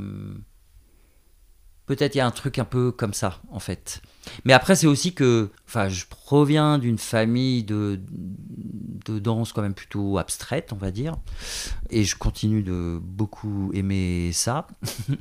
[1.86, 4.02] peut-être il y a un truc un peu comme ça, en fait.
[4.46, 8.00] Mais après, c'est aussi que, enfin, je proviens d'une famille de,
[9.06, 11.16] de danse quand même plutôt abstraite, on va dire,
[11.89, 14.68] et je continue de beaucoup aimer ça.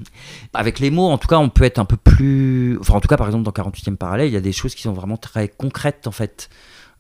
[0.54, 3.08] Avec les mots, en tout cas, on peut être un peu plus, enfin, en tout
[3.08, 5.48] cas, par exemple, dans 48e parallèle, il y a des choses qui sont vraiment très
[5.48, 6.48] concrètes, en fait.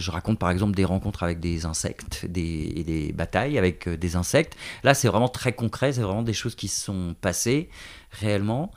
[0.02, 3.96] Je raconte par exemple des rencontres avec des insectes des, et des batailles avec euh,
[3.96, 4.56] des insectes.
[4.82, 7.68] Là, c'est vraiment très concret, c'est vraiment des choses qui se sont passées
[8.10, 8.70] réellement.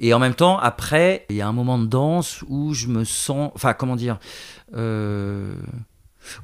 [0.00, 3.04] Et en même temps, après, il y a un moment de danse où je me
[3.04, 4.18] sens, enfin, comment dire,
[4.76, 5.54] euh,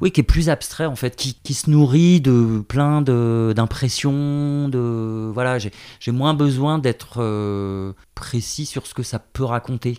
[0.01, 5.31] oui, qui est plus abstrait en fait, qui, qui se nourrit de plein d'impressions, de,
[5.33, 9.99] voilà, j'ai moins besoin d'être euh, précis sur ce que ça peut raconter.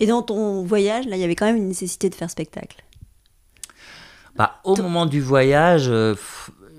[0.00, 2.84] Et dans ton voyage, là, il y avait quand même une nécessité de faire spectacle.
[4.38, 6.14] Bah, au moment du voyage, euh,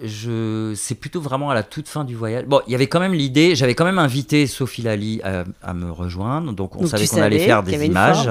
[0.01, 2.45] je, c'est plutôt vraiment à la toute fin du voyage.
[2.45, 5.91] Bon, il y avait quand même l'idée, j'avais quand même invité Sophie Lali à, me
[5.91, 8.29] rejoindre, donc on savait qu'on allait faire des images.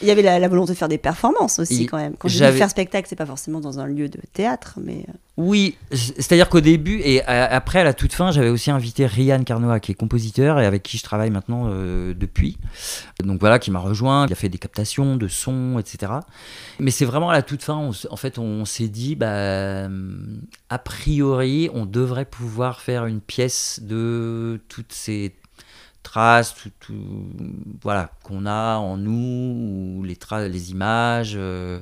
[0.00, 2.14] Il y avait la, volonté de faire des performances aussi quand même.
[2.16, 5.04] Quand je dis faire spectacle, c'est pas forcément dans un lieu de théâtre, mais.
[5.08, 5.12] Euh.
[5.36, 9.78] Oui, c'est-à-dire qu'au début et après à la toute fin, j'avais aussi invité Rian Carnoa
[9.78, 12.58] qui est compositeur et avec qui je travaille maintenant euh, depuis.
[13.22, 16.12] Donc voilà, qui m'a rejoint, il a fait des captations de sons, etc.
[16.80, 19.88] Mais c'est vraiment à la toute fin, en fait, on s'est dit, bah,
[20.70, 25.34] a priori, on devrait pouvoir faire une pièce de toutes ces
[26.02, 26.94] traces, tout,
[27.82, 30.16] voilà, qu'on a en nous, ou les,
[30.48, 31.34] les images.
[31.36, 31.80] Euh.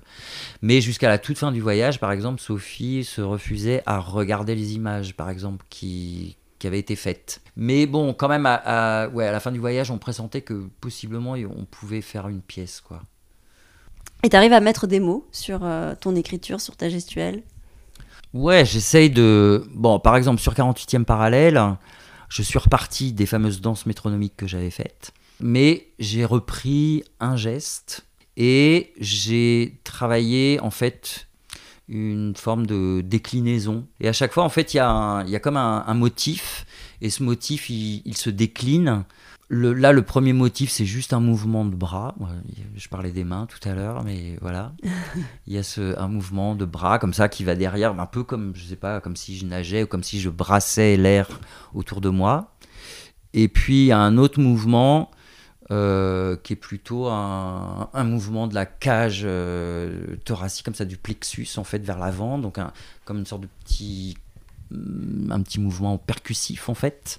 [0.62, 4.74] Mais jusqu'à la toute fin du voyage, par exemple, Sophie se refusait à regarder les
[4.74, 7.40] images, par exemple, qui, qui avaient été faites.
[7.56, 11.32] Mais bon, quand même, à, ouais, à la fin du voyage, on pressentait que possiblement
[11.32, 13.02] on pouvait faire une pièce, quoi.
[14.22, 17.42] Et tu arrives à mettre des mots sur euh, ton écriture, sur ta gestuelle?
[18.34, 19.64] Ouais, j'essaye de.
[19.74, 21.62] Bon, par exemple, sur 48e parallèle,
[22.28, 28.06] je suis reparti des fameuses danses métronomiques que j'avais faites, mais j'ai repris un geste
[28.36, 31.26] et j'ai travaillé en fait
[31.88, 33.86] une forme de déclinaison.
[34.00, 36.66] Et à chaque fois, en fait, il y, a comme un, motif,
[37.00, 39.04] et ce motif, il se décline
[39.50, 42.14] là, le premier motif, c'est juste un mouvement de bras.
[42.76, 44.72] Je parlais des mains tout à l'heure, mais voilà.
[45.46, 48.24] Il y a ce, un mouvement de bras comme ça qui va derrière, un peu
[48.24, 51.28] comme, je sais pas, comme si je nageais ou comme si je brassais l'air
[51.74, 52.52] autour de moi.
[53.34, 55.10] Et puis, il y a un autre mouvement
[55.70, 61.48] euh, qui est plutôt un, mouvement de la cage euh, thoracique, comme ça, du plexus,
[61.56, 62.38] en fait, vers l'avant.
[62.38, 62.58] Donc,
[63.04, 64.16] comme une sorte de petit,
[64.72, 67.18] un petit mouvement percussif, en fait.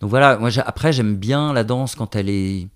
[0.00, 2.68] Donc voilà, moi après j'aime bien la danse quand elle est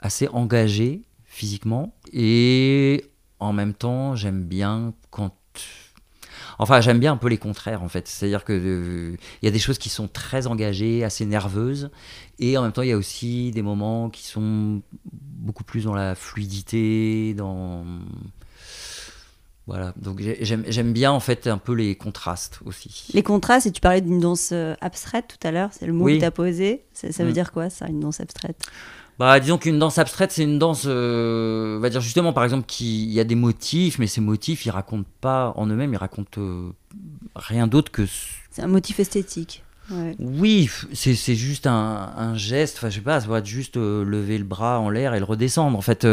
[0.00, 3.04] assez engagée physiquement et
[3.38, 5.34] en même temps j'aime bien quand
[6.58, 8.06] Enfin, j'aime bien un peu les contraires en fait.
[8.06, 11.90] C'est-à-dire que euh, il y a des choses qui sont très engagées, assez nerveuses,
[12.38, 15.94] et en même temps il y a aussi des moments qui sont beaucoup plus dans
[15.94, 17.84] la fluidité, dans
[19.68, 23.06] voilà, donc j'aime bien en fait un peu les contrastes aussi.
[23.14, 26.06] Les contrastes, et tu parlais d'une danse euh, abstraite tout à l'heure, c'est le mot
[26.06, 26.82] que tu as posé.
[26.92, 27.32] Ça, veut mm.
[27.32, 28.56] dire quoi ça, une danse abstraite?
[29.20, 32.66] Bah, disons qu'une danse abstraite, c'est une danse, euh, on va dire justement par exemple
[32.66, 36.40] qu'il y a des motifs, mais ces motifs, ils racontent pas en eux-mêmes, ils racontent
[36.40, 36.70] euh,
[37.36, 38.04] rien d'autre que.
[38.50, 39.62] C'est un motif esthétique.
[40.18, 44.44] Oui, c'est juste un, geste, enfin je sais pas, ça va être juste lever le
[44.44, 45.76] bras en l'air et le redescendre.
[45.76, 46.04] En fait,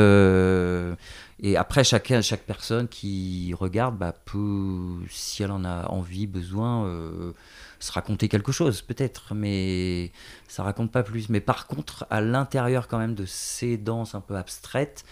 [1.42, 6.86] et après, chacun, chaque personne qui regarde bah, peut, si elle en a envie, besoin,
[6.86, 7.32] euh,
[7.80, 10.12] se raconter quelque chose, peut-être, mais
[10.50, 11.30] ça raconte pas plus.
[11.30, 15.06] Mais par contre, à l'intérieur quand même de ces danses un peu abstraites,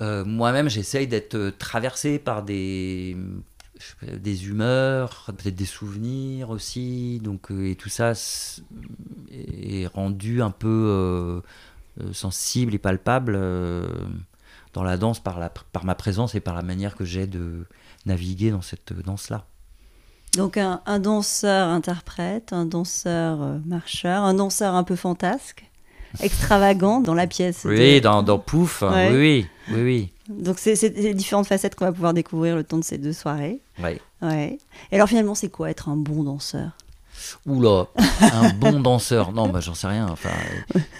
[0.00, 3.16] euh, moi-même, j'essaye d'être traversé par des,
[4.02, 8.12] des humeurs, peut-être des souvenirs aussi, donc, euh, et tout ça
[9.30, 11.42] est rendu un peu
[12.12, 13.38] sensible et palpable
[14.72, 17.66] dans la danse par, la, par ma présence et par la manière que j'ai de
[18.04, 19.46] naviguer dans cette danse-là.
[20.36, 25.64] Donc un, danseur interprète, un danseur euh, marcheur, un danseur un peu fantasque,
[26.20, 27.62] extravagant dans la pièce.
[27.64, 30.12] Oui, dans, dans, Pouf, oui, oui, oui, oui.
[30.28, 33.60] Donc c'est les différentes facettes qu'on va pouvoir découvrir le temps de ces deux soirées.
[33.82, 34.00] Oui.
[34.22, 34.58] Ouais.
[34.90, 36.70] Et alors finalement, c'est quoi être un bon danseur?
[37.46, 37.86] Oula,
[38.20, 39.32] un bon danseur.
[39.32, 40.06] Non, bah, j'en sais rien.
[40.10, 40.30] Enfin,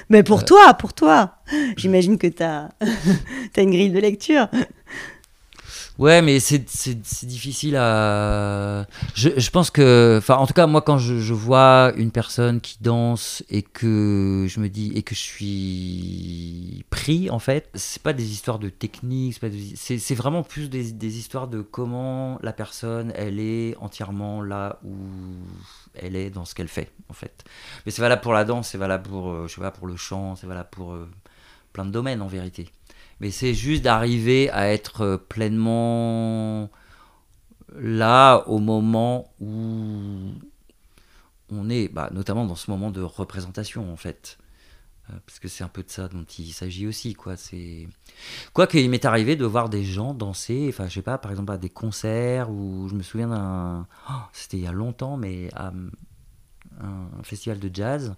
[0.09, 1.35] Mais pour euh, toi, pour toi.
[1.77, 2.71] J'imagine que tu as...
[3.57, 4.49] as une grille de lecture.
[5.99, 6.59] Ouais, mais c'est
[7.25, 8.87] difficile à.
[9.15, 10.17] Je, je pense que.
[10.19, 14.47] Enfin, en tout cas, moi, quand je, je, vois une personne qui danse et que
[14.49, 14.93] je me dis.
[14.95, 19.41] et que je suis pris, en fait, c'est pas des histoires de technique,
[19.75, 24.97] c'est vraiment plus des, des, histoires de comment la personne, elle est entièrement là où
[25.95, 27.45] elle est dans ce qu'elle fait, en fait.
[27.87, 29.97] Mais c'est valable pour la danse, c'est valable pour, euh, je sais pas, pour le
[29.97, 31.09] chant, c'est valable pour euh,
[31.73, 32.69] plein de domaines, en vérité
[33.21, 36.71] mais c'est juste d'arriver à être pleinement
[37.75, 40.33] là au moment où
[41.51, 44.39] on est, bah, notamment dans ce moment de représentation en fait.
[45.11, 47.37] Euh, parce que c'est un peu de ça dont il s'agit aussi, quoi.
[47.37, 47.89] C'est
[48.53, 51.53] quoi qu'il m'est arrivé de voir des gens danser, enfin, je sais pas, par exemple
[51.53, 55.49] à des concerts où je me souviens d'un, oh, c'était il y a longtemps, mais
[55.55, 55.73] à,
[56.81, 58.15] un, festival de jazz.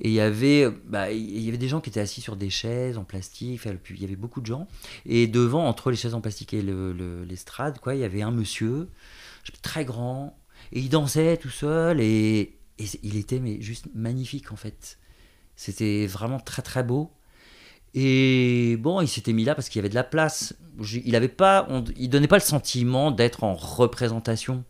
[0.00, 2.50] Et il y avait, bah, il y avait des gens qui étaient assis sur des
[2.50, 3.60] chaises en plastique.
[3.90, 4.66] il y avait beaucoup de gens.
[5.06, 8.88] Et devant, entre les chaises en plastique et l'estrade, quoi, il y avait un monsieur
[9.62, 10.38] très grand.
[10.72, 12.00] Et il dansait tout seul.
[12.00, 12.58] Et,
[13.02, 14.98] il était mais juste magnifique en fait.
[15.54, 17.12] C'était vraiment très très beau.
[17.94, 20.54] Et bon, il s'était mis là parce qu'il y avait de la place.
[21.04, 24.64] Il avait pas, il donnait pas le sentiment d'être en représentation.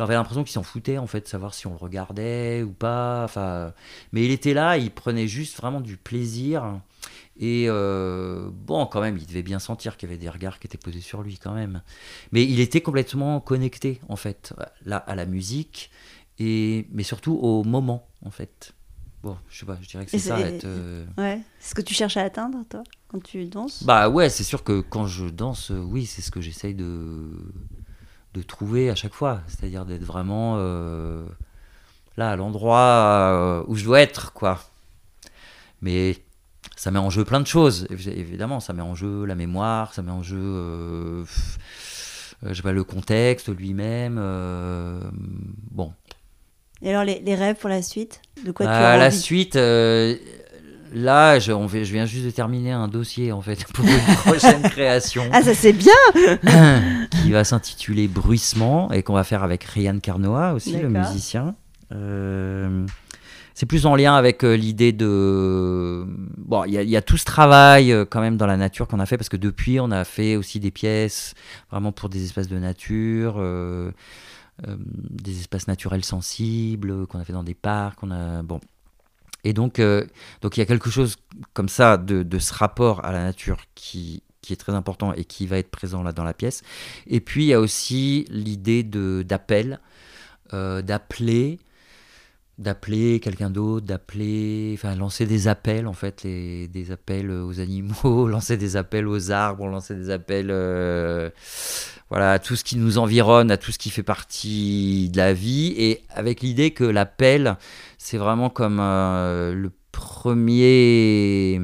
[0.00, 3.22] J'avais l'impression qu'il s'en foutait en fait, de savoir si on le regardait ou pas.
[3.24, 3.74] Enfin,
[4.12, 6.80] mais il était là, il prenait juste vraiment du plaisir.
[7.38, 10.66] Et euh, bon, quand même, il devait bien sentir qu'il y avait des regards qui
[10.66, 11.82] étaient posés sur lui quand même.
[12.32, 14.54] Mais il était complètement connecté en fait,
[14.86, 15.90] là, à la musique
[16.38, 18.72] et mais surtout au moment en fait.
[19.22, 20.40] Bon, je sais pas, je dirais que c'est ça.
[20.40, 21.42] Être, euh, Ouais.
[21.58, 23.84] C'est ce que tu cherches à atteindre, toi, quand tu danses?
[23.84, 27.28] Bah ouais, c'est sûr que quand je danse, oui, c'est ce que j'essaye de,
[28.34, 29.40] de trouver à chaque fois.
[29.48, 31.24] C'est-à-dire d'être vraiment euh,
[32.16, 34.60] là, à l'endroit euh, où je dois être, quoi.
[35.82, 36.16] Mais
[36.76, 38.60] ça met en jeu plein de choses, évidemment.
[38.60, 41.24] Ça met en jeu la mémoire, ça met en jeu euh,
[42.42, 44.16] je sais le contexte lui-même.
[45.70, 45.92] bon.
[46.82, 48.22] Et alors, les, rêves pour la suite?
[48.44, 49.56] De quoi tu as La suite,
[50.92, 54.62] Là, je, on, je, viens juste de terminer un dossier en fait pour une prochaine
[54.62, 55.24] création.
[55.32, 55.92] Ah, ça c'est bien
[57.22, 61.54] Qui va s'intituler Bruissement et qu'on va faire avec Ryan Carnoa aussi, le musicien.
[61.92, 62.86] Euh,
[63.54, 66.06] c'est plus en lien avec euh, l'idée de.
[66.38, 69.06] Bon, il y, a tout ce travail euh, quand même dans la nature qu'on a
[69.06, 71.34] fait parce que depuis, on a fait aussi des pièces
[71.70, 73.40] vraiment pour des espaces de nature.
[74.66, 78.60] des espaces naturels sensibles qu'on a fait dans des parcs, on a bon
[79.44, 80.04] et donc, euh,
[80.40, 81.16] donc il y a quelque chose
[81.52, 85.46] comme ça de, ce rapport à la nature qui, qui est très important et qui
[85.46, 86.62] va être présent là dans la pièce.
[87.06, 89.80] Et puis il y a aussi l'idée d'appel,
[90.52, 91.58] euh, d'appeler,
[92.60, 98.28] d'appeler quelqu'un d'autre, d'appeler, enfin lancer des appels en fait, les, des appels aux animaux,
[98.28, 101.30] lancer des appels aux arbres, lancer des appels, euh,
[102.10, 105.32] voilà, à tout ce qui nous environne, à tout ce qui fait partie de la
[105.32, 107.56] vie, et avec l'idée que l'appel
[107.96, 111.60] c'est vraiment comme euh, le premier.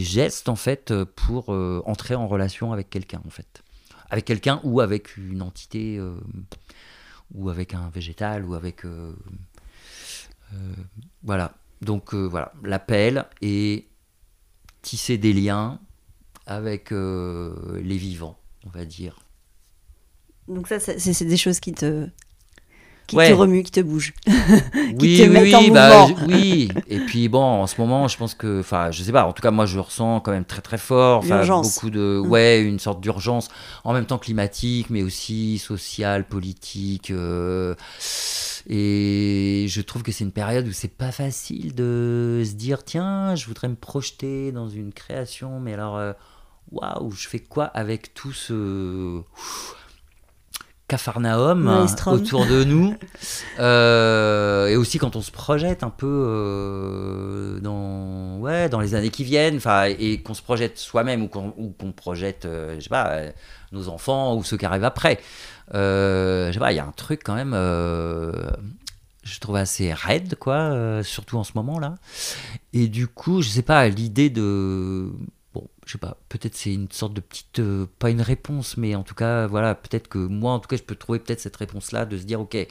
[0.00, 3.62] Geste en fait pour euh, entrer en relation avec quelqu'un en fait
[4.10, 6.14] avec quelqu'un ou avec une entité euh,
[7.34, 8.84] ou avec un végétal ou avec
[11.22, 11.54] voilà.
[11.82, 13.86] Donc voilà l'appel et
[14.82, 15.80] tisser des liens
[16.46, 19.18] avec les vivants on va dire.
[20.48, 22.08] Donc ça c'est des choses qui te
[23.06, 24.32] qui te remue, qui te bouge, qui
[25.00, 26.68] oui, te oui, en bah, oui.
[26.88, 29.26] Et puis bon, en ce moment, je pense que, enfin, je sais pas.
[29.26, 32.28] En tout cas, moi, je ressens quand même très très fort, beaucoup de, mmh.
[32.28, 33.48] ouais, une sorte d'urgence,
[33.84, 37.10] en même temps climatique, mais aussi sociale, politique.
[37.10, 37.74] Euh,
[38.68, 43.36] et je trouve que c'est une période où c'est pas facile de se dire, tiens,
[43.36, 46.12] je voudrais me projeter dans une création, mais alors, euh,
[46.72, 49.22] waouh, je fais quoi avec tout ce
[50.88, 52.94] Capharnaüm autour de nous.
[53.58, 59.10] Euh, et aussi quand on se projette un peu euh, dans, ouais, dans les années
[59.10, 59.58] qui viennent,
[59.98, 63.20] et qu'on se projette soi-même ou qu'on projette, euh, je sais pas,
[63.72, 65.18] nos enfants ou ceux qui arrivent après.
[65.72, 67.54] je sais pas, il y a un truc quand même,
[69.24, 71.96] je trouve assez raide, quoi, surtout en ce moment-là.
[72.72, 75.10] Et du coup, je sais pas, l'idée de
[75.86, 79.04] je sais pas, peut-être c'est une sorte de petite, euh, pas une réponse, mais en
[79.04, 82.06] tout cas, voilà, peut-être que moi, en tout cas, je peux trouver peut-être cette réponse-là,
[82.06, 82.68] de se dire, ok, et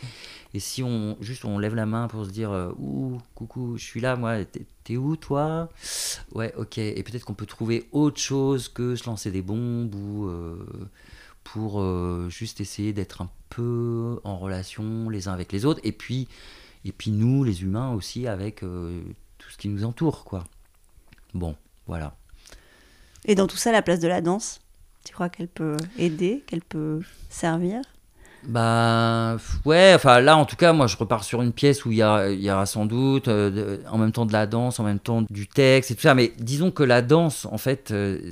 [0.60, 4.02] si on, juste on lève la main pour se dire, euh, ouh, coucou, je suis
[4.02, 4.44] là, moi,
[4.84, 5.70] t'es où, toi?
[6.34, 10.28] Ouais, ok, et peut-être qu'on peut trouver autre chose que se lancer des bombes ou
[10.28, 10.66] euh,
[11.46, 11.82] pour
[12.30, 16.28] juste essayer d'être un peu en relation les uns avec les autres, et puis,
[16.84, 20.44] et puis nous, les humains aussi, avec tout ce qui nous entoure, quoi.
[21.34, 21.56] Bon,
[21.88, 22.18] voilà.
[23.26, 24.62] Et dans tout ça, la place de la danse
[25.04, 27.82] Tu crois qu'elle peut aider, qu'elle peut servir?
[28.48, 31.96] Bah ouais, enfin là en tout cas, moi je repars sur une pièce où il
[31.96, 35.24] y, y aura sans doute euh, en même temps de la danse, en même temps
[35.28, 36.14] du texte et tout ça.
[36.14, 38.32] Mais disons que la danse, en fait, euh,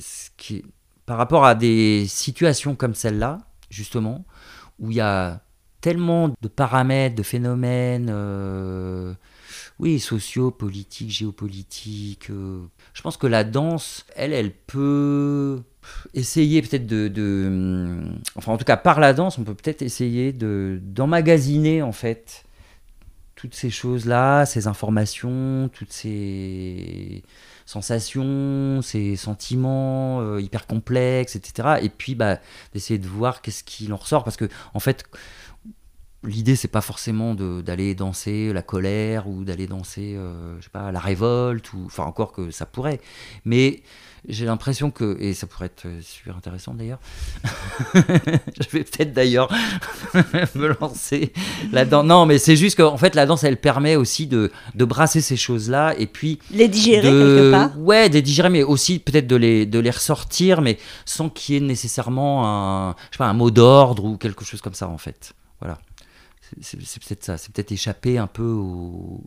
[1.07, 3.39] par rapport à des situations comme celle-là,
[3.71, 4.23] justement,
[4.79, 5.41] où il y a
[5.81, 9.13] tellement de paramètres, de phénomènes, euh,
[9.79, 12.27] oui, sociaux, politiques, géopolitiques.
[12.29, 15.61] je pense que la danse, elle, elle peut
[16.13, 20.31] essayer peut-être de, hum, enfin en tout cas par la danse, on peut peut-être essayer
[20.33, 22.45] de d'emmagasiner en fait
[23.35, 27.23] toutes ces choses-là, ces informations, toutes ces
[27.65, 31.79] sensations, ces sentiments euh, hyper complexes, etc.
[31.81, 32.39] Et puis bah,
[32.73, 35.03] d'essayer de voir qu'est-ce qui en ressort, parce que en fait
[36.23, 40.91] l'idée c'est pas forcément d'aller danser la colère ou d'aller danser euh, je sais pas
[40.91, 42.99] la révolte ou enfin encore que ça pourrait
[43.45, 43.81] mais
[44.27, 46.99] j'ai l'impression que, et ça pourrait être super intéressant d'ailleurs,
[47.93, 49.53] je vais peut-être d'ailleurs
[50.55, 51.33] me lancer
[51.71, 52.03] là-dedans.
[52.03, 55.35] Non, mais c'est juste qu'en fait, la danse, elle permet aussi de, de brasser ces
[55.35, 56.39] choses-là et puis.
[56.51, 59.91] Les digérer quelque part Ouais, de les digérer, mais aussi peut-être de les, de les
[59.91, 64.17] ressortir, mais sans qu'il y ait nécessairement un, je sais pas, un mot d'ordre ou
[64.17, 65.33] quelque chose comme ça, en fait.
[65.59, 65.79] Voilà.
[66.61, 69.21] C'est peut-être ça, c'est peut-être échapper un peu au,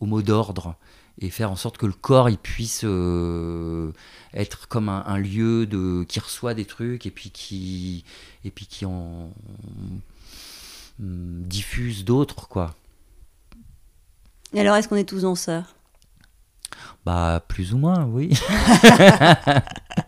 [0.00, 0.76] au mot d'ordre
[1.20, 3.92] et faire en sorte que le corps il puisse euh,
[4.34, 8.04] être comme un, lieu de qui reçoit des trucs et puis qui
[8.44, 9.32] et puis qui en
[11.00, 12.74] mm, diffuse d'autres quoi.
[14.54, 15.74] Et alors est-ce qu'on est tous danseurs?
[17.04, 18.38] Bah plus ou moins oui.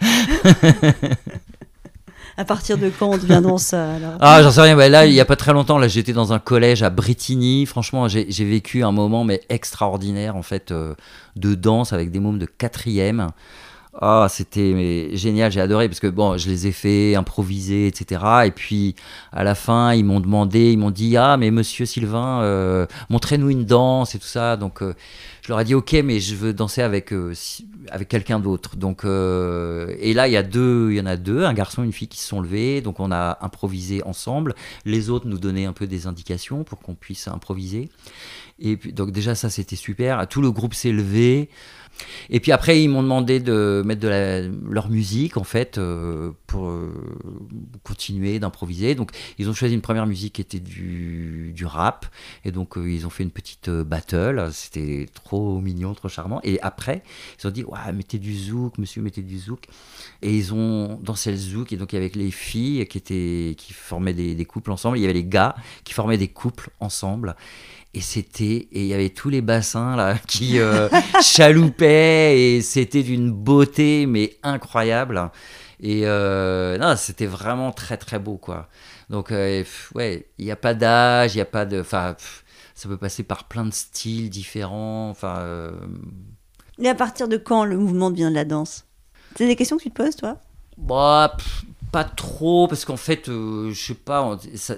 [2.36, 4.76] À partir de quand on devient danseur Ah, j'en sais rien.
[4.88, 7.66] là, il n'y a pas très longtemps, là, j'étais dans un collège à Brittany.
[7.66, 10.94] Franchement, j'ai vécu un moment mais extraordinaire en fait euh,
[11.36, 13.28] de danse avec des mômes de quatrième.
[14.02, 18.22] Ah, c'était génial, j'ai adoré parce que bon, je les ai fait improviser, etc.
[18.46, 18.94] Et puis
[19.30, 23.50] à la fin, ils m'ont demandé, ils m'ont dit ah mais Monsieur Sylvain, euh, montrez-nous
[23.50, 24.56] une danse et tout ça.
[24.56, 24.94] Donc euh,
[25.42, 27.34] je leur ai dit ok, mais je veux danser avec euh,
[27.90, 28.76] avec quelqu'un d'autre.
[28.76, 31.86] Donc et là il y a deux, il y en a deux, un garçon, et
[31.86, 32.80] une fille qui se sont levés.
[32.80, 34.54] Donc on a improvisé ensemble.
[34.86, 37.90] Les autres nous donnaient un peu des indications pour qu'on puisse improviser.
[38.60, 40.26] Et puis donc déjà ça c'était super.
[40.26, 41.50] Tout le groupe s'est levé.
[42.28, 46.68] Et puis après, ils m'ont demandé de mettre de leur musique, en fait, euh, pour
[46.68, 46.92] euh,
[47.82, 48.94] continuer d'improviser.
[48.94, 52.06] Donc, ils ont choisi une première musique qui était du, rap.
[52.44, 54.48] Et donc, euh, ils ont fait une petite battle.
[54.52, 56.40] C'était trop mignon, trop charmant.
[56.42, 57.02] Et après,
[57.38, 59.66] ils ont dit, ouais, mettez du zouk, monsieur, mettez du zouk.
[60.22, 61.72] Et ils ont dansé le zouk.
[61.72, 65.14] Et donc, avec les filles qui, étaient, qui formaient des couples ensemble, il y avait
[65.14, 67.36] les gars qui formaient des couples ensemble
[67.92, 70.88] et c'était et il y avait tous les bassins là qui euh,
[71.22, 75.30] chaloupaient et c'était d'une beauté mais incroyable.
[75.80, 78.68] Et euh, non c'était vraiment très très beau quoi.
[79.08, 79.64] Donc euh,
[79.94, 82.16] ouais il n'y a pas d'âge il n'y a pas de enfin
[82.74, 85.72] ça peut passer par plein de styles différents enfin
[86.78, 88.86] et à partir de quand le mouvement devient de la danse?
[89.36, 90.38] C'est des questions que tu te poses toi?
[90.78, 91.36] Bah
[91.92, 94.76] pas trop parce qu'en fait je sais pas ça,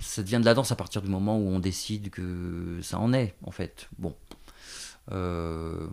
[0.00, 3.12] ça devient de la danse à partir du moment où on décide que ça en
[3.12, 3.88] est, en fait.
[3.98, 4.14] Bon.
[5.12, 5.86] Euh,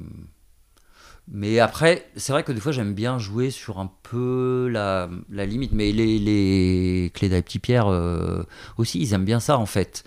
[1.28, 5.72] mais après, c'est vrai que des fois, j'aime bien jouer sur un peu la, limite.
[5.72, 8.44] Mais les, les clés des petits pierres euh,
[8.78, 10.04] aussi, ils aiment bien ça, en fait.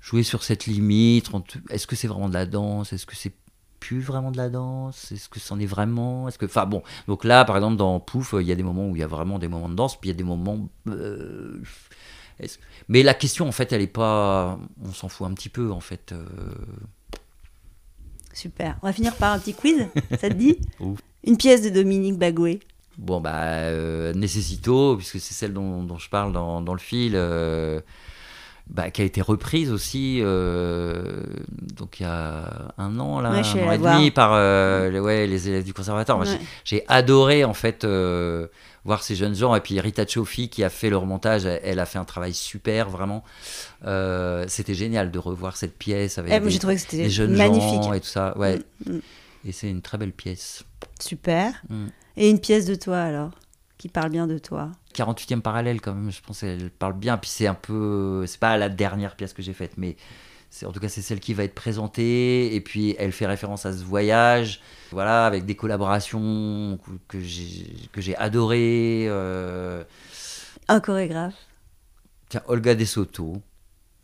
[0.00, 1.30] Jouer sur cette limite.
[1.70, 2.92] Est-ce que c'est vraiment de la danse?
[2.92, 3.32] Est-ce que c'est
[3.84, 5.12] plus vraiment de la danse?
[5.12, 6.26] Est-ce que c'en est vraiment?
[6.26, 8.88] Est-ce que, enfin bon, donc là, par exemple, dans Pouf, il y a des moments
[8.88, 10.70] où il y a vraiment des moments de danse, puis il y a des moments
[10.88, 11.60] euh,
[12.88, 14.58] mais la question, en fait, elle est pas.
[14.82, 16.12] On s'en fout un petit peu, en fait.
[16.12, 16.24] Euh.
[18.32, 18.76] Super.
[18.82, 19.86] On va finir par un petit quiz.
[20.20, 20.58] Ça te dit
[21.24, 22.60] Une pièce de Dominique Bagoué.
[22.98, 27.12] Bon, bah, euh, Necessito, puisque c'est celle dont, je parle dans, dans le fil.
[27.14, 27.80] Euh,
[28.66, 33.72] bah, qui a été reprise aussi donc il y a un an là un an
[33.72, 34.38] et demi par
[34.90, 36.24] les, ouais, les élèves du conservatoire
[36.64, 37.84] j'ai adoré en fait
[38.84, 39.54] voir ces jeunes gens.
[39.54, 42.90] Et puis Rita Chofi qui a fait le remontage, elle, a fait un travail super,
[42.90, 43.24] vraiment.
[43.84, 48.36] Euh, c'était génial de revoir cette pièce avec eh, des, jeunes gens et tout ça.
[48.38, 48.60] Ouais.
[48.86, 49.00] Mm, mm.
[49.46, 50.64] Et c'est une très belle pièce.
[51.00, 51.62] Super.
[51.68, 51.86] Mm.
[52.16, 53.30] Et une pièce de toi alors?
[53.78, 57.16] Qui parle bien de toi 48e parallèle quand même, je pense qu'elle parle bien.
[57.16, 59.96] Puis c'est un peu, c'est pas la dernière pièce que j'ai faite, mais
[60.64, 62.54] en tout cas c'est celle qui va être présentée.
[62.54, 64.60] Et puis elle fait référence à ce voyage
[64.92, 69.06] voilà, avec des collaborations que j'ai adorées.
[69.08, 69.84] Euh.
[70.68, 71.34] Un chorégraphe
[72.28, 73.42] Tiens, Olga Desoto.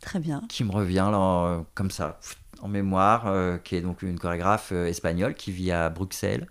[0.01, 0.43] Très bien.
[0.49, 2.19] Qui me revient là, comme ça,
[2.63, 6.47] en mémoire, euh, qui est donc une chorégraphe euh, espagnole qui vit à Bruxelles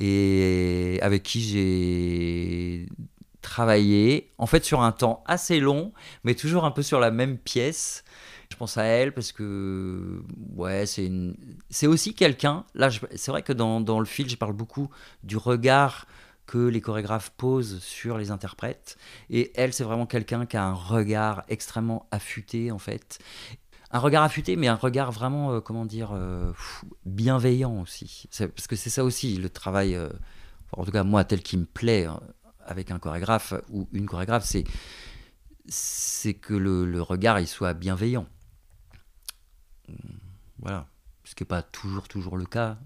[0.00, 2.88] et avec qui j'ai
[3.42, 5.92] travailler, en fait sur un temps assez long,
[6.24, 8.04] mais toujours un peu sur la même pièce.
[8.50, 10.22] Je pense à elle parce que
[10.54, 11.10] ouais, c'est
[11.70, 12.64] c'est aussi quelqu'un.
[12.74, 14.88] Là, c'est vrai que dans, dans le film, je parle beaucoup
[15.24, 16.06] du regard
[16.46, 18.96] que les chorégraphes posent sur les interprètes.
[19.30, 23.18] Et elle, c'est vraiment quelqu'un qui a un regard extrêmement affûté, en fait.
[23.94, 26.52] Un regard affûté, mais un regard vraiment, euh, comment dire, euh,
[27.06, 28.28] bienveillant aussi.
[28.36, 30.08] Parce que c'est ça aussi, le travail, euh,
[30.72, 32.08] en tout cas moi, tel qui me plaît
[32.66, 34.64] avec un chorégraphe ou une chorégraphe, c'est
[35.68, 38.26] c'est que le, le, regard il soit bienveillant.
[40.58, 40.88] Voilà,
[41.22, 42.78] ce qui n'est pas toujours toujours le cas.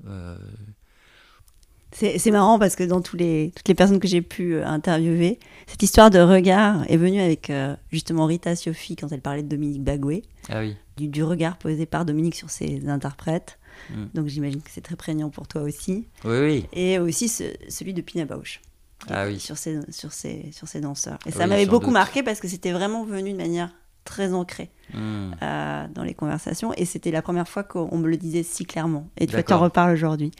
[1.93, 5.39] C'est marrant parce que dans tous les, toutes les personnes que j'ai pu euh, interviewer,
[5.67, 9.49] cette histoire de regard est venue avec euh, justement Rita Sophie quand elle parlait de
[9.49, 10.23] Dominique Bagoué.
[10.51, 10.77] Ah oui.
[10.97, 13.59] Du, regard posé par Dominique sur ses interprètes.
[13.91, 14.07] Hmm.
[14.15, 16.09] Donc j'imagine que c'est très prégnant pour toi aussi.
[16.25, 16.67] Oui, oui.
[16.73, 18.61] Et aussi celui de Pina Bausch.
[19.09, 19.39] Ah oui.
[19.39, 21.19] Sur ses, sur ses, sur ses danseurs.
[21.25, 23.71] Et ça m'avait beaucoup marqué parce que c'était vraiment venu de manière
[24.09, 25.33] très ancré hmm.
[25.43, 26.73] euh, dans les conversations.
[26.77, 29.07] Et c'était la première fois qu'on me le disait si clairement.
[29.19, 30.33] Et tu t'en reparles aujourd'hui.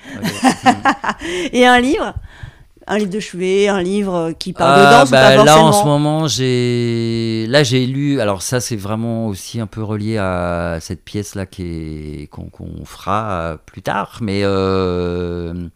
[1.53, 2.15] et un livre?
[2.89, 5.85] Un livre de chevet, un livre qui parle de ah, danse bah, Là, en ce
[5.85, 8.21] moment, j'ai là j'ai lu.
[8.21, 13.83] Alors ça, c'est vraiment aussi un peu relié à cette pièce là qu'on fera plus
[13.83, 14.19] tard.
[14.23, 15.69] Mais euh,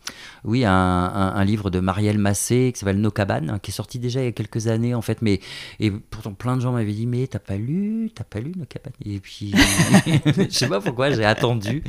[0.44, 4.24] oui, un, livre de Marielle Massé qui s'appelle Nos cabanes, qui est sorti déjà il
[4.24, 5.20] y a quelques années en fait.
[5.20, 5.40] Mais
[5.80, 8.64] et pourtant plein de gens m'avaient dit mais t'as pas lu, t'as pas lu Nos
[8.64, 8.92] cabanes.
[9.04, 9.52] Et puis
[10.26, 11.84] je sais pas pourquoi j'ai attendu.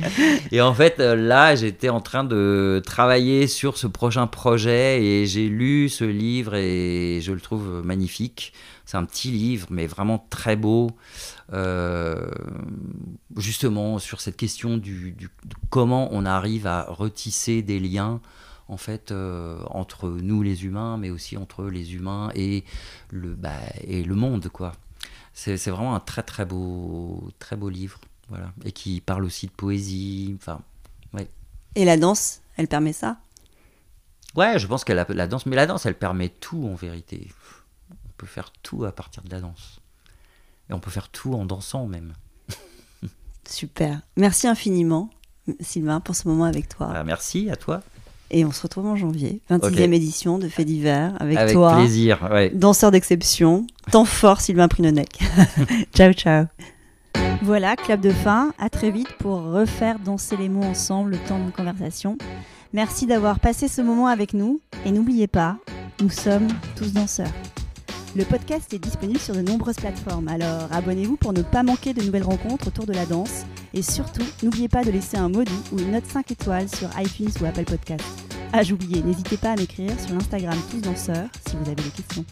[0.52, 5.48] Et en fait là, j'étais en train de travailler sur ce prochain projet et j'ai
[5.48, 8.52] lu ce livre et je le trouve magnifique.
[8.84, 10.90] C'est un petit livre, mais vraiment très beau,
[11.52, 12.30] euh,
[13.36, 15.28] justement sur cette question du, de
[15.70, 18.20] comment on arrive à retisser des liens
[18.68, 22.64] en fait euh, entre nous les humains, mais aussi entre les humains et
[23.10, 23.52] le, bah,
[23.86, 24.72] et le monde, quoi.
[25.32, 29.52] C'est vraiment un très très beau, très beau livre, voilà, et qui parle aussi de
[29.52, 30.60] poésie, enfin,
[31.12, 31.28] ouais.
[31.74, 33.18] Et la danse, elle permet ça?
[34.36, 37.28] Ouais, je pense qu'elle a la danse, mais la danse, elle permet tout en vérité.
[37.90, 39.80] On peut faire tout à partir de la danse.
[40.70, 42.14] Et on peut faire tout en dansant même.
[43.48, 44.00] Super.
[44.16, 45.10] Merci infiniment,
[45.60, 46.90] Sylvain, pour ce moment avec toi.
[46.94, 47.82] Ah, merci à toi.
[48.30, 51.74] Et on se retrouve en janvier, 26e édition de Fait divers avec, avec toi.
[51.74, 52.50] Avec plaisir, ouais.
[52.50, 55.20] Danseur d'exception, temps fort Sylvain Prinonec.
[55.94, 56.46] ciao, ciao.
[57.42, 58.54] Voilà, clap de fin.
[58.58, 62.16] À très vite pour refaire danser les mots ensemble le temps d'une conversation.
[62.74, 65.58] Merci d'avoir passé ce moment avec nous et n'oubliez pas,
[66.02, 67.30] nous sommes tous danseurs.
[68.16, 72.02] Le podcast est disponible sur de nombreuses plateformes, alors abonnez-vous pour ne pas manquer de
[72.02, 73.44] nouvelles rencontres autour de la danse
[73.74, 77.30] et surtout, n'oubliez pas de laisser un mot ou une note 5 étoiles sur iTunes
[77.40, 78.02] ou Apple Podcast.
[78.52, 82.24] Ah, j'oubliais, n'hésitez pas à m'écrire sur l'Instagram Tous Danseurs si vous avez des questions.